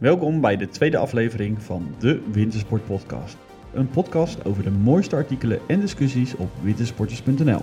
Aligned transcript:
Welkom 0.00 0.40
bij 0.40 0.56
de 0.56 0.68
tweede 0.68 0.96
aflevering 0.96 1.62
van 1.62 1.94
de 1.98 2.22
Wintersport 2.32 2.84
Podcast. 2.84 3.36
Een 3.72 3.90
podcast 3.90 4.44
over 4.44 4.62
de 4.62 4.70
mooiste 4.70 5.16
artikelen 5.16 5.60
en 5.66 5.80
discussies 5.80 6.34
op 6.36 6.50
wintersporters.nl. 6.62 7.62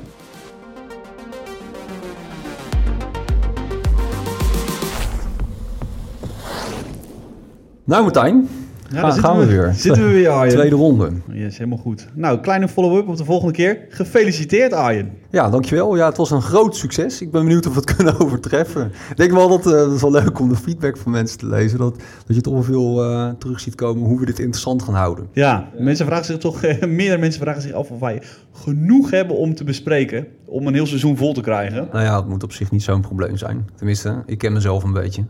Nou 7.84 8.04
Martijn, 8.04 8.48
Ja, 8.90 9.00
gaan, 9.00 9.10
daar 9.10 9.20
gaan 9.20 9.38
we, 9.40 9.46
weer. 9.46 9.74
Zitten 9.74 10.04
we 10.04 10.12
weer, 10.12 10.30
Arjen. 10.30 10.54
Tweede 10.56 10.76
ronde. 10.76 11.12
Yes, 11.32 11.58
helemaal 11.58 11.78
goed. 11.78 12.08
Nou, 12.14 12.40
kleine 12.40 12.68
follow-up 12.68 13.08
op 13.08 13.18
de 13.18 13.26
volgende 13.26 13.54
keer. 13.54 13.86
Gefeliciteerd, 13.90 14.74
Arjen. 14.74 15.12
Ja, 15.30 15.50
dankjewel. 15.50 15.96
Ja, 15.96 16.06
het 16.06 16.18
was 16.18 16.32
een 16.32 16.42
groot 16.42 16.76
succes. 16.76 17.22
Ik 17.22 17.32
ben 17.32 17.44
benieuwd 17.44 17.66
of 17.68 17.74
we 17.74 17.80
het 17.80 17.94
kunnen 17.96 18.20
overtreffen. 18.20 18.92
Ik 19.10 19.18
denk 19.18 19.32
wel 19.32 19.50
dat 19.50 19.66
eh, 19.74 19.80
het 19.82 19.92
is 19.92 20.02
wel 20.02 20.12
leuk 20.12 20.40
om 20.40 20.50
de 20.50 20.56
feedback 20.56 20.98
van 20.98 21.12
mensen 21.12 21.38
te 21.38 21.46
lezen. 21.48 21.78
Dat, 21.78 21.96
dat 22.26 22.36
je 22.36 22.42
toch 22.42 22.54
wel 22.54 22.64
veel 22.64 23.04
eh, 23.04 23.30
terug 23.40 23.60
ziet 23.60 23.76
komen 23.76 24.04
hoe 24.04 24.20
we 24.20 24.26
dit 24.26 24.40
interessant 24.40 24.84
gaan 24.84 24.94
houden. 24.96 25.28
Ja, 25.34 25.70
mensen 25.78 26.06
vragen 26.06 26.26
zich 26.26 26.38
toch, 26.38 26.64
eh, 26.64 26.88
meerdere 26.88 27.20
mensen 27.20 27.42
vragen 27.42 27.62
zich 27.62 27.72
af 27.74 27.90
of 27.92 28.00
wij 28.00 28.22
genoeg 28.52 29.12
hebben 29.12 29.38
om 29.38 29.56
te 29.56 29.64
bespreken. 29.64 30.28
Om 30.46 30.68
een 30.68 30.74
heel 30.74 30.88
seizoen 30.88 31.18
vol 31.18 31.34
te 31.34 31.42
krijgen. 31.42 31.88
Nou 31.92 32.04
ja, 32.04 32.16
het 32.18 32.28
moet 32.28 32.44
op 32.44 32.52
zich 32.52 32.72
niet 32.72 32.84
zo'n 32.84 33.02
probleem 33.02 33.38
zijn. 33.38 33.68
Tenminste, 33.76 34.24
ik 34.26 34.38
ken 34.38 34.54
mezelf 34.54 34.84
een 34.84 34.94
beetje. 34.94 35.24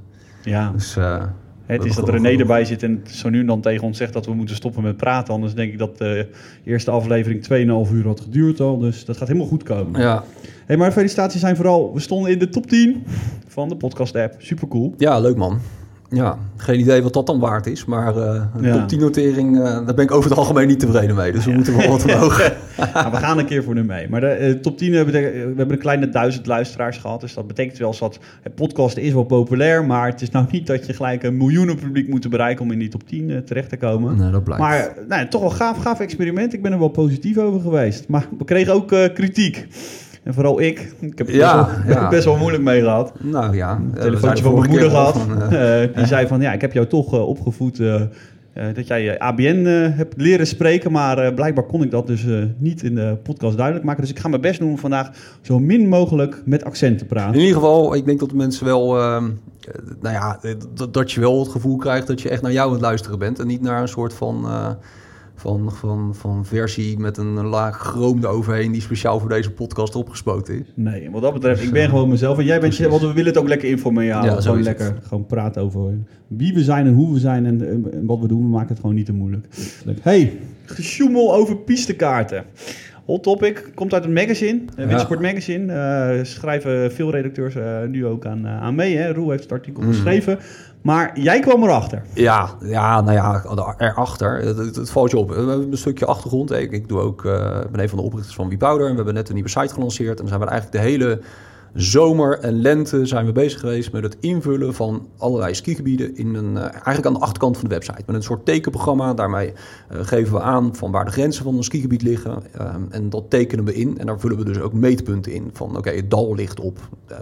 Ja, 0.44 0.71
Dus, 0.71 0.97
eh, 0.97 1.23
het 1.67 1.85
is 1.85 1.95
dat 1.95 2.09
René 2.09 2.38
erbij 2.38 2.66
zit 2.66 2.84
en 2.84 3.03
zo 3.12 3.30
nu 3.30 3.39
en 3.39 3.45
dan 3.45 3.62
tegen 3.62 3.84
ons 3.84 3.98
zegt 3.98 4.13
dat 4.13 4.25
we 4.25 4.34
moeten 4.34 4.55
stoppen 4.55 4.84
met 4.84 4.98
praten. 4.98 5.34
Anders 5.34 5.53
denk 5.53 5.71
ik 5.71 5.77
dat 5.77 5.98
de 5.98 6.27
eerste 6.63 6.91
aflevering 6.91 7.44
2,5 7.89 7.94
uur 7.94 8.05
had 8.05 8.20
geduurd 8.20 8.59
al. 8.59 8.77
Dus 8.77 9.05
dat 9.05 9.17
gaat 9.17 9.27
helemaal 9.27 9.49
goed 9.49 9.63
komen. 9.63 10.02
Ja, 10.02 10.23
Hey, 10.67 10.77
maar 10.77 10.91
felicitaties 10.91 11.39
zijn 11.39 11.55
vooral, 11.55 11.94
we 11.94 11.99
stonden 11.99 12.31
in 12.31 12.39
de 12.39 12.49
top 12.49 12.67
10 12.67 13.03
van 13.48 13.70
de 13.70 13.75
podcast 13.75 14.16
app. 14.16 14.35
Super 14.38 14.67
cool. 14.67 14.94
ja, 14.98 15.20
leuk 15.20 15.35
man. 15.35 15.59
Ja, 16.09 16.38
geen 16.57 16.79
idee 16.79 17.03
wat 17.03 17.13
dat 17.13 17.25
dan 17.25 17.39
waard 17.39 17.66
is. 17.67 17.85
Maar 17.85 18.17
eh 18.17 18.41
een 18.57 18.63
Ja. 18.63 18.73
top 18.77 18.88
10 18.88 18.99
notering, 18.99 19.57
eh, 19.57 19.63
daar 19.63 19.93
ben 19.93 20.03
ik 20.03 20.11
over 20.11 20.30
het 20.30 20.39
algemeen 20.39 20.67
niet 20.67 20.80
tevreden 20.80 21.16
mee. 21.16 21.31
Dus 21.31 21.45
we 21.45 21.52
moeten 21.52 21.77
wel 21.77 21.88
wat 21.89 22.03
omhoog. 22.03 22.41
Nou, 22.94 23.11
we 23.11 23.17
gaan 23.17 23.38
een 23.38 23.45
keer 23.45 23.63
voor 23.63 23.75
hem 23.75 23.86
mee. 23.86 24.09
Maar 24.09 24.22
de 24.22 24.28
eh, 24.28 24.52
top 24.53 24.78
10 24.78 24.94
hebben 24.94 25.13
we, 25.13 25.19
we 25.31 25.38
hebben 25.58 25.72
een 25.72 25.78
kleine 25.78 26.09
duizend 26.09 26.45
luisteraars 26.45 26.97
gehad. 26.97 27.22
Dus 27.22 27.33
dat 27.33 27.47
betekent 27.47 27.78
wel 27.78 27.95
dat 28.00 28.19
het 28.41 28.55
podcast 28.55 28.97
is 28.97 29.13
wel 29.13 29.23
populair. 29.23 29.85
Maar 29.85 30.08
het 30.08 30.22
is 30.22 30.31
nou 30.31 30.45
niet 30.52 30.67
dat 30.67 30.85
je 30.85 30.94
gelijk 30.94 31.23
een 31.23 31.38
miljoenen 31.38 31.75
publiek 31.75 32.08
moet 32.08 32.30
bereiken 32.30 32.66
om 32.66 32.72
in 32.72 32.80
die 32.80 32.89
top 32.89 33.08
10 33.08 33.30
eh, 33.30 33.38
terecht 33.38 33.69
te 33.69 33.78
komen. 33.78 34.17
Nee, 34.17 34.31
dat 34.31 34.44
blijkt. 34.44 34.63
Maar 34.63 34.94
nou, 35.08 35.28
toch 35.28 35.41
wel 35.41 35.50
gaaf, 35.50 35.78
gaaf 35.78 36.00
experiment. 36.00 36.53
Ik 36.53 36.61
ben 36.61 36.72
er 36.72 36.80
wel 36.80 36.88
positief 36.88 37.38
over 37.38 37.61
geweest. 37.61 38.08
Maar 38.08 38.25
we 38.38 38.44
kregen 38.45 38.73
ook 38.73 38.88
kritiek. 39.13 39.67
En 40.28 40.33
vooral 40.33 40.61
ik. 40.61 40.94
Ik 41.00 41.17
heb 41.17 41.30
Ja, 41.30 41.66
best, 41.66 41.86
wel, 41.86 41.95
ja. 41.95 42.08
best 42.17 42.25
wel 42.25 42.38
moeilijk 42.38 42.64
mee 42.64 42.81
gehad. 42.81 43.14
Nou 43.20 43.56
ja, 43.56 43.75
Een 43.75 43.92
eh, 43.95 44.02
telefoontje 44.02 44.44
van 44.44 44.53
mijn 44.53 44.69
moeder 44.69 44.89
gehad. 44.89 45.17
van, 45.17 45.42
eh, 45.52 45.84
Eh, 45.84 45.95
die 45.95 46.06
zei 46.06 46.28
van, 46.28 46.42
ja, 46.42 46.53
ik 46.53 46.61
heb 46.61 46.73
jou 46.73 46.88
toch 46.88 47.14
opgevoed 47.14 47.81
dat 48.73 48.88
jij 48.88 49.19
ABN 49.19 49.66
hebt 49.95 50.14
leren 50.17 50.47
spreken. 50.47 50.92
Maar 50.92 51.34
blijkbaar 51.34 51.64
kon 51.64 51.84
ik 51.84 51.92
dat 51.92 52.08
dus 52.08 52.25
niet 52.58 52.84
in 52.84 52.95
de 52.95 53.17
podcast 53.23 53.56
duidelijk 53.56 53.86
maken. 53.86 54.02
Dus 54.02 54.11
ik 54.11 54.19
ga 54.19 54.28
mijn 54.28 54.42
best 54.42 54.59
doen 54.59 54.69
om 54.69 54.78
vandaag 54.78 55.09
zo 55.42 55.59
min 55.59 55.88
mogelijk 55.88 56.41
met 56.45 56.64
accent 56.64 56.97
te 56.97 57.06
praten. 57.06 57.34
In 57.34 57.39
ieder 57.39 57.56
geval, 57.56 57.95
ik 57.95 58.06
denk 58.06 58.19
dat 58.19 58.30
de 58.30 58.36
mensen 58.36 58.66
wel, 58.66 59.00
ehm, 59.00 59.25
eh, 59.25 59.73
nou 60.02 60.16
ja, 60.16 60.39
dat, 60.73 60.94
dat 60.94 61.12
je 61.12 61.19
wel 61.19 61.39
het 61.39 61.50
gevoel 61.50 61.78
krijgt 61.78 62.08
dat 62.08 62.22
je 62.22 62.30
echt 62.30 62.41
naar 62.41 62.52
jou 62.52 62.67
aan 62.67 62.73
het 62.73 62.81
luisteren 62.81 63.19
bent. 63.19 63.39
En 63.39 63.47
niet 63.47 63.62
naar 63.62 63.81
een 63.81 63.88
soort 63.88 64.14
van, 64.14 64.45
van, 65.38 65.71
van, 65.71 66.16
van 66.16 66.45
versie 66.45 66.99
met 66.99 67.17
een 67.17 67.45
laag 67.45 67.77
chroom 67.80 68.23
eroverheen 68.23 68.71
die 68.71 68.81
speciaal 68.81 69.19
voor 69.19 69.30
deze 69.30 69.52
podcast 69.52 69.95
opgespoten 69.95 70.59
is. 70.59 70.66
Nee, 70.73 71.09
wat 71.11 71.21
dat 71.21 71.33
betreft, 71.33 71.63
ik 71.63 71.71
ben 71.71 71.89
gewoon 71.89 72.09
mezelf. 72.09 72.38
En 72.38 72.45
jij 72.45 72.59
bent 72.59 72.77
je, 72.77 72.89
want 72.89 73.02
we 73.02 73.07
willen 73.07 73.25
het 73.25 73.38
ook 73.38 73.47
lekker 73.47 73.69
informeel 73.69 74.11
houden. 74.11 74.33
Ja, 74.33 74.41
gewoon 74.41 74.57
het. 74.57 74.66
lekker 74.66 74.95
gewoon 75.07 75.25
praten 75.25 75.61
over 75.61 75.94
wie 76.27 76.53
we 76.53 76.63
zijn 76.63 76.85
en 76.85 76.94
hoe 76.94 77.13
we 77.13 77.19
zijn 77.19 77.45
en, 77.45 77.61
eh, 77.61 77.69
en 77.97 78.05
wat 78.05 78.19
we 78.19 78.27
doen. 78.27 78.41
We 78.41 78.47
maken 78.49 78.69
het 78.69 78.79
gewoon 78.79 78.95
niet 78.95 79.05
te 79.05 79.13
moeilijk. 79.13 79.45
Hey, 80.02 80.38
gesjoemel 80.66 81.33
over 81.35 81.57
pistekaarten. 81.57 82.44
Hot 83.05 83.23
topic, 83.23 83.72
komt 83.75 83.94
uit 83.94 84.03
het 84.03 84.13
magazine, 84.13 84.59
uh, 84.59 84.66
Ja. 84.78 84.85
Wintersport 84.85 85.22
Magazine. 85.22 85.73
Eh, 85.73 86.23
schrijven 86.23 86.91
veel 86.91 87.12
redacteurs 87.12 87.56
eh, 87.56 87.83
nu 87.89 88.06
ook 88.06 88.25
aan, 88.25 88.45
eh, 88.45 88.62
aan 88.62 88.75
mee. 88.75 88.95
Hè? 88.97 89.12
Roel 89.13 89.29
heeft 89.29 89.44
het 89.44 89.51
artikel 89.51 89.81
Mhm. 89.83 89.91
geschreven. 89.91 90.38
Maar 90.81 91.19
jij 91.19 91.39
kwam 91.39 91.63
erachter. 91.63 92.01
Ja, 92.13 92.49
ja, 92.61 93.01
nou 93.01 93.13
ja, 93.13 93.43
erachter. 93.77 94.38
Het, 94.38 94.75
het, 94.75 94.89
valt 94.89 95.11
je 95.11 95.17
op. 95.17 95.29
We 95.29 95.35
hebben 95.35 95.71
een 95.71 95.77
stukje 95.77 96.05
achtergrond. 96.05 96.51
Ik, 96.51 96.71
ik 96.71 96.88
doe 96.88 96.99
ook, 96.99 97.25
eh, 97.25 97.59
ben 97.71 97.81
een 97.81 97.89
van 97.89 97.97
de 97.97 98.03
oprichters 98.03 98.35
van 98.35 98.49
Wiebouwer. 98.49 98.83
En 98.83 98.89
we 98.89 98.95
hebben 98.95 99.13
net 99.13 99.27
een 99.27 99.33
nieuwe 99.33 99.49
site 99.49 99.73
gelanceerd. 99.73 100.09
En 100.09 100.15
dan 100.15 100.27
zijn 100.27 100.39
we 100.39 100.45
eigenlijk 100.45 100.83
de 100.83 100.89
hele 100.89 101.19
zomer 101.77 102.39
en 102.39 102.61
lente 102.61 103.05
zijn 103.05 103.25
we 103.25 103.31
bezig 103.31 103.59
geweest 103.59 103.91
met 103.91 104.03
het 104.03 104.17
invullen 104.19 104.73
van 104.73 105.07
allerlei 105.17 105.53
skigebieden 105.53 106.15
in 106.15 106.35
een, 106.35 106.57
eh, 106.57 106.63
eigenlijk 106.63 107.05
aan 107.05 107.13
de 107.13 107.19
achterkant 107.19 107.57
van 107.57 107.69
de 107.69 107.73
website. 107.75 108.03
Met 108.05 108.15
een 108.15 108.23
soort 108.23 108.45
tekenprogramma. 108.45 109.13
Daarmee 109.13 109.53
eh, 109.89 109.99
geven 110.01 110.33
we 110.33 110.41
aan 110.41 110.75
van 110.75 110.91
waar 110.91 111.05
de 111.05 111.11
grenzen 111.11 111.43
van 111.43 111.57
een 111.57 111.63
skigebied 111.63 112.01
liggen. 112.01 112.43
Ehm, 112.53 112.81
en 112.89 113.09
dat 113.09 113.29
tekenen 113.29 113.65
we 113.65 113.73
in. 113.73 113.97
En 113.97 114.05
daar 114.05 114.19
vullen 114.19 114.38
we 114.38 114.45
dus 114.45 114.59
ook 114.59 114.73
meetpunten 114.73 115.31
in. 115.31 115.49
Van 115.53 115.77
oké, 115.77 115.89
het 115.89 116.09
dal 116.09 116.35
ligt 116.35 116.59
op 116.59 116.79
eh, 117.07 117.17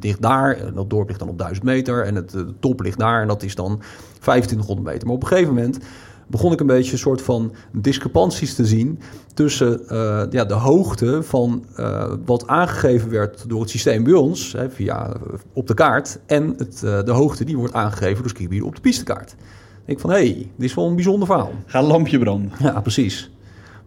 ligt 0.00 0.22
daar. 0.22 0.56
En 0.56 0.74
dat 0.74 0.90
dorp 0.90 1.06
ligt 1.08 1.20
dan 1.20 1.28
op 1.28 1.38
1000 1.38 1.64
meter. 1.66 2.04
En 2.04 2.14
het 2.14 2.30
de 2.30 2.54
top 2.60 2.80
ligt 2.80 2.98
daar. 2.98 3.20
En 3.20 3.28
dat 3.28 3.42
is 3.42 3.54
dan 3.54 3.80
2500 4.18 4.86
meter. 4.86 5.06
Maar 5.06 5.16
op 5.16 5.22
een 5.22 5.28
gegeven 5.28 5.54
moment 5.54 5.78
begon 6.32 6.52
ik 6.52 6.60
een 6.60 6.66
beetje 6.66 6.92
een 6.92 6.98
soort 6.98 7.22
van 7.22 7.52
discrepanties 7.72 8.54
te 8.54 8.66
zien 8.66 8.98
tussen 9.34 9.88
eh, 9.88 10.22
ja, 10.30 10.44
de 10.44 10.54
hoogte 10.54 11.22
van 11.22 11.64
eh, 11.76 12.12
wat 12.24 12.46
aangegeven 12.46 13.10
werd 13.10 13.48
door 13.48 13.60
het 13.60 13.70
systeem 13.70 14.04
bij 14.04 14.12
ons, 14.12 14.52
hè, 14.52 14.70
via 14.70 15.08
eh, 15.08 15.20
op 15.52 15.66
de 15.66 15.74
kaart, 15.74 16.18
en 16.26 16.54
het, 16.56 16.80
de 16.80 17.12
hoogte 17.12 17.44
die 17.44 17.56
wordt 17.56 17.74
aangegeven 17.74 18.22
door 18.22 18.30
skigebieden 18.30 18.66
op 18.66 18.74
de 18.74 18.80
pistekaart. 18.80 19.30
Ik 19.30 19.86
denk 19.86 20.00
van, 20.00 20.10
hé, 20.10 20.16
hey, 20.16 20.34
dit 20.56 20.68
is 20.68 20.74
wel 20.74 20.86
een 20.86 20.94
bijzonder 20.94 21.26
verhaal. 21.26 21.52
Ga 21.66 21.78
een 21.78 21.84
lampje 21.84 22.18
branden. 22.18 22.52
Ja, 22.58 22.80
precies. 22.80 23.30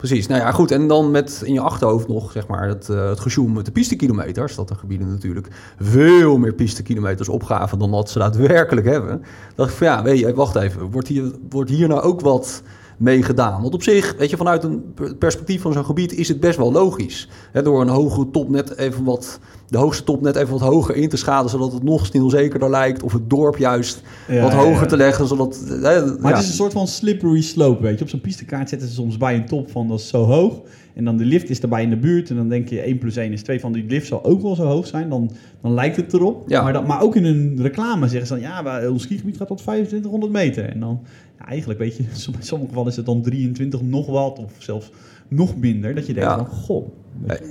Precies. 0.05 0.27
Nou 0.27 0.41
ja, 0.41 0.51
goed. 0.51 0.71
En 0.71 0.87
dan 0.87 1.11
met 1.11 1.41
in 1.45 1.53
je 1.53 1.59
achterhoofd 1.59 2.07
nog, 2.07 2.31
zeg 2.31 2.47
maar, 2.47 2.67
het, 2.67 2.89
eh 2.89 3.09
het 3.09 3.53
met 3.53 3.65
de 3.65 3.71
pistekilometers. 3.71 4.55
Dat 4.55 4.67
de 4.67 4.75
gebieden 4.75 5.09
natuurlijk 5.09 5.47
veel 5.79 6.37
meer 6.37 6.53
pistekilometers 6.53 7.29
opgaven 7.29 7.79
dan 7.79 7.91
dat 7.91 8.09
ze 8.09 8.19
daadwerkelijk 8.19 8.87
hebben. 8.87 9.23
dacht 9.55 9.69
ik 9.69 9.75
van 9.75 9.87
ja, 9.87 10.03
weet 10.03 10.19
je, 10.19 10.33
wacht 10.33 10.55
even. 10.55 10.91
Wordt 10.91 11.07
hier, 11.07 11.31
wordt 11.49 11.69
hier 11.69 11.87
nou 11.87 12.01
ook 12.01 12.21
wat 12.21 12.61
mee 12.97 13.23
gedaan? 13.23 13.61
Want 13.61 13.73
op 13.73 13.83
zich, 13.83 14.15
weet 14.17 14.29
je, 14.29 14.37
vanuit 14.37 14.63
een 14.63 14.83
per- 14.93 15.15
perspectief 15.15 15.61
van 15.61 15.73
zo'n 15.73 15.85
gebied 15.85 16.13
is 16.13 16.27
het 16.27 16.39
best 16.39 16.57
wel 16.57 16.71
logisch. 16.71 17.29
Hè, 17.51 17.61
door 17.61 17.81
een 17.81 17.87
hogere 17.87 18.31
top 18.31 18.49
net 18.49 18.77
even 18.77 19.03
wat, 19.03 19.39
de 19.67 19.77
hoogste 19.77 20.03
top 20.03 20.21
net 20.21 20.35
even 20.35 20.51
wat 20.51 20.61
hoger 20.61 20.95
in 20.95 21.09
te 21.09 21.17
schaden, 21.17 21.49
zodat 21.49 21.73
het 21.73 21.83
nog 21.83 22.05
stilzekerder 22.05 22.69
lijkt. 22.69 23.03
Of 23.03 23.13
het 23.13 23.29
dorp 23.29 23.57
juist 23.57 24.01
Ja, 24.27 24.41
wat 24.41 24.53
hoger 24.53 24.81
ja. 24.81 24.85
te 24.85 24.97
leggen, 24.97 25.27
zodat... 25.27 25.63
hè, 25.69 26.05
Maar 26.19 26.31
het 26.33 26.41
is 26.41 26.47
een 26.47 26.53
soort 26.55 26.73
van 26.73 26.87
slippery 26.87 27.41
slope, 27.41 27.81
weet 27.83 27.97
je. 27.97 28.03
Op 28.03 28.09
zo'n 28.09 28.21
pistekaart 28.21 28.69
zetten 28.69 28.87
ze 28.87 28.93
soms 28.93 29.17
bij 29.17 29.35
een 29.35 29.45
top 29.45 29.71
van 29.71 29.87
dat 29.87 29.99
is 29.99 30.07
zo 30.07 30.23
hoog. 30.23 30.61
En 30.93 31.05
dan 31.05 31.17
de 31.17 31.25
lift 31.25 31.49
is 31.49 31.59
erbij 31.59 31.83
in 31.83 31.89
de 31.89 31.97
buurt. 31.97 32.29
En 32.29 32.35
dan 32.35 32.49
denk 32.49 32.69
je 32.69 32.81
1 32.81 32.97
plus 32.97 33.15
1 33.15 33.31
is 33.31 33.41
2 33.43 33.59
van 33.59 33.71
die 33.73 33.85
lift 33.87 34.07
zal 34.07 34.23
ook 34.23 34.41
wel 34.41 34.55
zo 34.55 34.63
hoog 34.63 34.87
zijn. 34.87 35.09
Dan, 35.09 35.31
dan 35.61 35.73
lijkt 35.73 35.95
het 35.95 36.13
erop. 36.13 36.43
Ja. 36.49 36.63
Maar, 36.63 36.73
dat, 36.73 36.87
maar 36.87 37.01
ook 37.01 37.15
in 37.15 37.25
een 37.25 37.57
reclame 37.61 38.07
zeggen 38.07 38.27
ze 38.27 38.33
dan... 38.33 38.41
Ja, 38.41 38.89
ons 38.89 39.03
skigebied 39.03 39.37
gaat 39.37 39.47
tot 39.47 39.57
2500 39.57 40.31
meter. 40.31 40.69
En 40.69 40.79
dan, 40.79 41.01
ja, 41.39 41.45
eigenlijk 41.45 41.79
weet 41.79 41.97
je... 41.97 42.03
In 42.33 42.43
sommige 42.43 42.67
gevallen 42.67 42.89
is 42.89 42.95
het 42.95 43.05
dan 43.05 43.21
23 43.21 43.81
nog 43.81 44.07
wat. 44.07 44.39
Of 44.39 44.53
zelfs 44.57 44.91
nog 45.27 45.57
minder. 45.57 45.95
Dat 45.95 46.07
je 46.07 46.13
denkt 46.13 46.29
Ja. 46.29 46.35
van, 46.37 46.47
goh. 46.47 46.87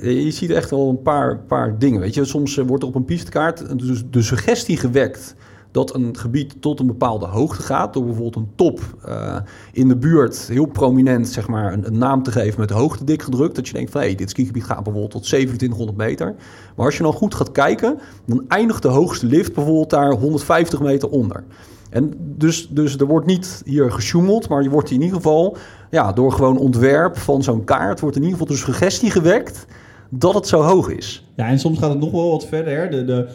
Je 0.02 0.30
ziet 0.30 0.50
echt 0.50 0.70
wel 0.70 0.88
een 0.88 1.02
paar, 1.02 1.38
paar 1.38 1.78
dingen. 1.78 2.00
Weet 2.00 2.14
je. 2.14 2.24
Soms 2.24 2.58
eh, 2.58 2.66
wordt 2.66 2.82
er 2.82 2.88
op 2.88 2.94
een 2.94 3.04
pistekaart 3.04 3.78
dus 3.78 4.02
de 4.10 4.22
suggestie 4.22 4.76
gewekt 4.76 5.34
dat 5.70 5.94
een 5.94 6.16
gebied 6.16 6.54
tot 6.60 6.80
een 6.80 6.86
bepaalde 6.86 7.26
hoogte 7.26 7.62
gaat. 7.62 7.92
Door 7.92 8.04
bijvoorbeeld 8.04 8.36
een 8.36 8.52
top 8.54 8.80
eh, 9.04 9.36
in 9.72 9.88
de 9.88 9.96
buurt 9.96 10.46
heel 10.48 10.66
prominent 10.66 11.28
zeg 11.28 11.48
maar, 11.48 11.72
een, 11.72 11.86
een 11.86 11.98
naam 11.98 12.22
te 12.22 12.32
geven 12.32 12.60
met 12.60 12.68
de 12.68 12.74
hoogte 12.74 13.04
dik 13.04 13.22
gedrukt. 13.22 13.56
Dat 13.56 13.66
je 13.68 13.74
denkt 13.74 13.90
van 13.90 14.00
hé, 14.00 14.14
dit 14.14 14.30
skigebied 14.30 14.64
gaat 14.64 14.82
bijvoorbeeld 14.82 15.10
tot 15.10 15.22
2700 15.22 15.98
meter. 15.98 16.34
Maar 16.76 16.86
als 16.86 16.96
je 16.96 17.02
dan 17.02 17.12
goed 17.12 17.34
gaat 17.34 17.52
kijken, 17.52 17.98
dan 18.26 18.44
eindigt 18.48 18.82
de 18.82 18.88
hoogste 18.88 19.26
lift 19.26 19.54
bijvoorbeeld 19.54 19.90
daar 19.90 20.12
150 20.12 20.80
meter 20.80 21.08
onder. 21.08 21.44
En 21.94 22.12
dus, 22.18 22.68
dus 22.68 22.96
er 22.96 23.06
wordt 23.06 23.26
niet 23.26 23.62
hier 23.64 23.90
gesjoemeld, 23.90 24.48
maar 24.48 24.62
je 24.62 24.68
wordt 24.68 24.90
in 24.90 25.00
ieder 25.00 25.16
geval, 25.16 25.56
ja, 25.90 26.12
door 26.12 26.32
gewoon 26.32 26.58
ontwerp 26.58 27.16
van 27.16 27.42
zo'n 27.42 27.64
kaart, 27.64 28.00
wordt 28.00 28.16
in 28.16 28.22
ieder 28.22 28.38
geval 28.38 28.54
de 28.54 28.62
suggestie 28.62 29.10
gewekt 29.10 29.66
dat 30.08 30.34
het 30.34 30.46
zo 30.46 30.60
hoog 30.60 30.88
is. 30.88 31.26
Ja, 31.34 31.48
en 31.48 31.58
soms 31.58 31.78
gaat 31.78 31.90
het 31.90 32.00
nog 32.00 32.10
wel 32.10 32.30
wat 32.30 32.46
verder. 32.46 32.76
Hè. 32.76 32.88
De, 32.88 33.04
de, 33.04 33.28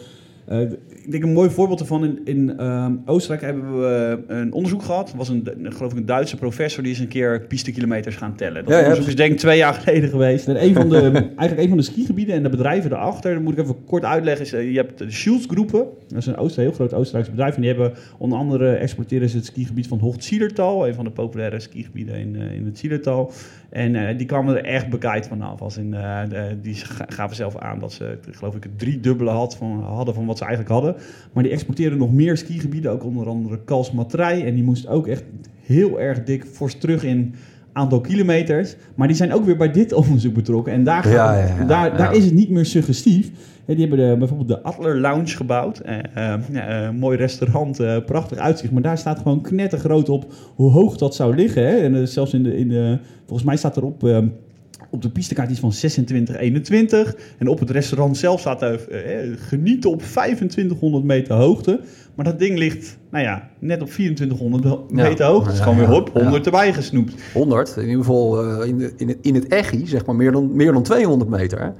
eh, 0.46 0.58
ik 1.04 1.10
denk 1.10 1.22
een 1.22 1.32
mooi 1.32 1.50
voorbeeld 1.50 1.80
ervan. 1.80 2.04
In, 2.04 2.20
in 2.24 2.58
ehm, 2.58 2.92
Oostenrijk 3.04 3.42
hebben 3.42 3.80
we 3.80 4.18
eh, 4.28 4.36
een 4.38 4.52
onderzoek 4.52 4.82
gehad. 4.82 5.10
Er 5.10 5.16
was 5.16 5.28
een, 5.28 5.48
geloof 5.62 5.92
ik 5.92 5.98
een 5.98 6.06
Duitse 6.06 6.36
professor 6.36 6.82
die 6.82 6.92
is 6.92 6.98
een 6.98 7.08
keer 7.08 7.40
pistekilometers 7.48 8.16
gaan 8.16 8.34
tellen. 8.34 8.64
Dat 8.64 8.72
Ja, 8.72 8.78
ja, 8.78 8.82
onderzoek 8.82 9.06
is 9.06 9.16
denk 9.16 9.32
ik 9.32 9.38
twee 9.38 9.58
jaar 9.58 9.74
geleden 9.74 10.10
geweest. 10.10 10.48
En 10.48 10.64
een 10.64 10.74
van 10.74 10.88
de, 10.88 11.00
eigenlijk 11.12 11.58
een 11.58 11.68
van 11.68 11.76
de 11.76 11.82
skigebieden 11.82 12.34
en 12.34 12.42
de 12.42 12.48
bedrijven 12.48 12.90
daarachter, 12.90 13.34
dat 13.34 13.42
moet 13.42 13.52
ik 13.52 13.58
even 13.58 13.84
kort 13.84 14.04
uitleggen, 14.04 14.44
is 14.44 14.52
eh, 14.52 14.70
je 14.70 14.76
hebt 14.76 14.98
de 14.98 15.10
Schulz-groepen. 15.10 15.86
Dat 16.08 16.18
is 16.18 16.26
een 16.26 16.36
Ooster, 16.36 16.62
heel 16.62 16.72
groot 16.72 16.94
Oostenrijks 16.94 17.30
bedrijf. 17.30 17.54
En 17.54 17.60
die 17.60 17.70
hebben 17.70 17.92
onder 18.18 18.38
andere 18.38 18.72
exporteren 18.72 19.28
ze 19.28 19.36
het 19.36 19.46
skigebied 19.46 19.88
van 19.88 19.98
Hocht-Zielertal, 19.98 20.88
een 20.88 20.94
van 20.94 21.04
de 21.04 21.10
populaire 21.10 21.60
skigebieden 21.60 22.14
in, 22.14 22.36
eh, 22.36 22.54
in 22.54 22.64
het 22.64 22.78
Zielertal. 22.78 23.32
En 23.70 23.94
eh, 24.08 24.18
die 24.18 24.26
kwamen 24.26 24.56
er 24.56 24.64
echt 24.64 24.88
bekijkt 24.88 25.26
vanaf. 25.26 25.60
Als 25.60 25.76
in, 25.76 25.94
eh, 25.94 26.22
die 26.62 26.74
ga- 26.74 27.06
gaven 27.08 27.36
zelf 27.36 27.56
aan 27.56 27.78
dat 27.78 27.92
ze, 27.92 28.18
geloof 28.30 28.54
ik, 28.56 28.62
het 28.62 28.78
driedubbele 28.78 29.30
had 29.30 29.56
van, 29.56 29.82
hadden 29.82 30.14
van 30.14 30.26
wat 30.26 30.38
ze 30.38 30.44
eigenlijk 30.44 30.72
hadden. 30.74 30.94
Maar 31.32 31.42
die 31.42 31.52
exporteerden 31.52 31.98
nog 31.98 32.12
meer 32.12 32.36
skigebieden, 32.36 32.90
ook 32.92 33.04
onder 33.04 33.26
andere 33.28 33.64
Kalsmatrij. 33.64 34.44
En 34.46 34.54
die 34.54 34.64
moest 34.64 34.86
ook 34.86 35.06
echt 35.06 35.24
heel 35.62 36.00
erg 36.00 36.22
dik 36.24 36.44
fors 36.44 36.74
terug 36.74 37.02
in 37.04 37.34
aantal 37.72 38.00
kilometers. 38.00 38.76
Maar 38.94 39.06
die 39.08 39.16
zijn 39.16 39.32
ook 39.32 39.44
weer 39.44 39.56
bij 39.56 39.70
dit 39.70 39.92
onderzoek 40.02 40.34
betrokken. 40.34 40.72
En 40.72 40.84
daar, 40.84 41.02
gaat 41.02 41.12
Ja, 41.12 41.34
het- 41.34 41.48
ja, 41.48 41.56
ja, 41.58 41.64
daar, 41.64 41.96
daar 41.96 42.14
is 42.16 42.24
het 42.24 42.34
niet 42.34 42.50
meer 42.50 42.66
suggestief. 42.66 43.30
Die 43.66 43.78
hebben 43.88 43.98
de, 44.10 44.16
bijvoorbeeld 44.18 44.48
de 44.48 44.62
Adler 44.62 45.00
Lounge 45.00 45.26
gebouwd. 45.36 45.78
Eh, 45.78 45.98
eh, 46.14 46.86
eh, 46.86 46.94
mooi 46.94 47.16
restaurant, 47.16 47.80
prachtig 48.06 48.38
uitzicht. 48.38 48.72
Maar 48.72 48.82
daar 48.82 48.98
staat 48.98 49.18
gewoon 49.18 49.40
knettergroot 49.40 50.08
op 50.08 50.32
hoe 50.54 50.70
hoog 50.70 50.96
dat 50.96 51.14
zou 51.14 51.34
liggen. 51.34 51.66
Hè. 51.66 51.76
En 51.76 52.08
zelfs 52.08 52.32
in 52.34 52.42
de, 52.42 52.56
in 52.56 52.68
de, 52.68 52.98
volgens 53.26 53.46
mij 53.48 53.56
staat 53.56 53.76
erop... 53.76 54.02
eh, 54.90 54.94
op 54.94 55.02
de 55.02 55.10
pistekaart 55.10 55.50
iets 55.50 55.60
van 55.60 55.70
2621. 55.70 57.16
En 57.38 57.48
op 57.48 57.58
het 57.58 57.70
restaurant 57.70 58.16
zelf 58.16 58.40
staat 58.40 58.62
er 58.62 58.88
eh, 58.88 59.30
genieten 59.36 59.90
op 59.90 60.02
2500 60.02 61.04
meter 61.04 61.34
hoogte. 61.34 61.80
Maar 62.14 62.24
dat 62.24 62.38
ding 62.38 62.58
ligt, 62.58 62.98
nou 63.10 63.24
ja, 63.24 63.50
net 63.58 63.82
op 63.82 63.88
2400 63.88 64.90
meter 64.90 65.26
hoogte. 65.26 65.46
Het 65.46 65.54
is 65.54 65.60
gewoon 65.62 65.78
weer 65.78 65.88
hop, 65.88 66.10
ja. 66.14 66.20
100 66.20 66.44
erbij 66.44 66.72
gesnoept. 66.72 67.14
100, 67.32 67.74
in 67.76 67.82
ieder 67.82 67.96
geval 67.96 68.42
eh, 68.42 68.68
in, 68.68 68.78
de, 68.78 68.92
in, 68.96 69.08
het, 69.08 69.18
in 69.20 69.34
het 69.34 69.48
Echi, 69.48 69.86
zeg 69.86 70.06
maar 70.06 70.14
meer 70.14 70.32
dan, 70.32 70.56
meer 70.56 70.72
dan 70.72 70.82
200 70.82 71.30
meter. 71.30 71.60
hè. 71.60 71.70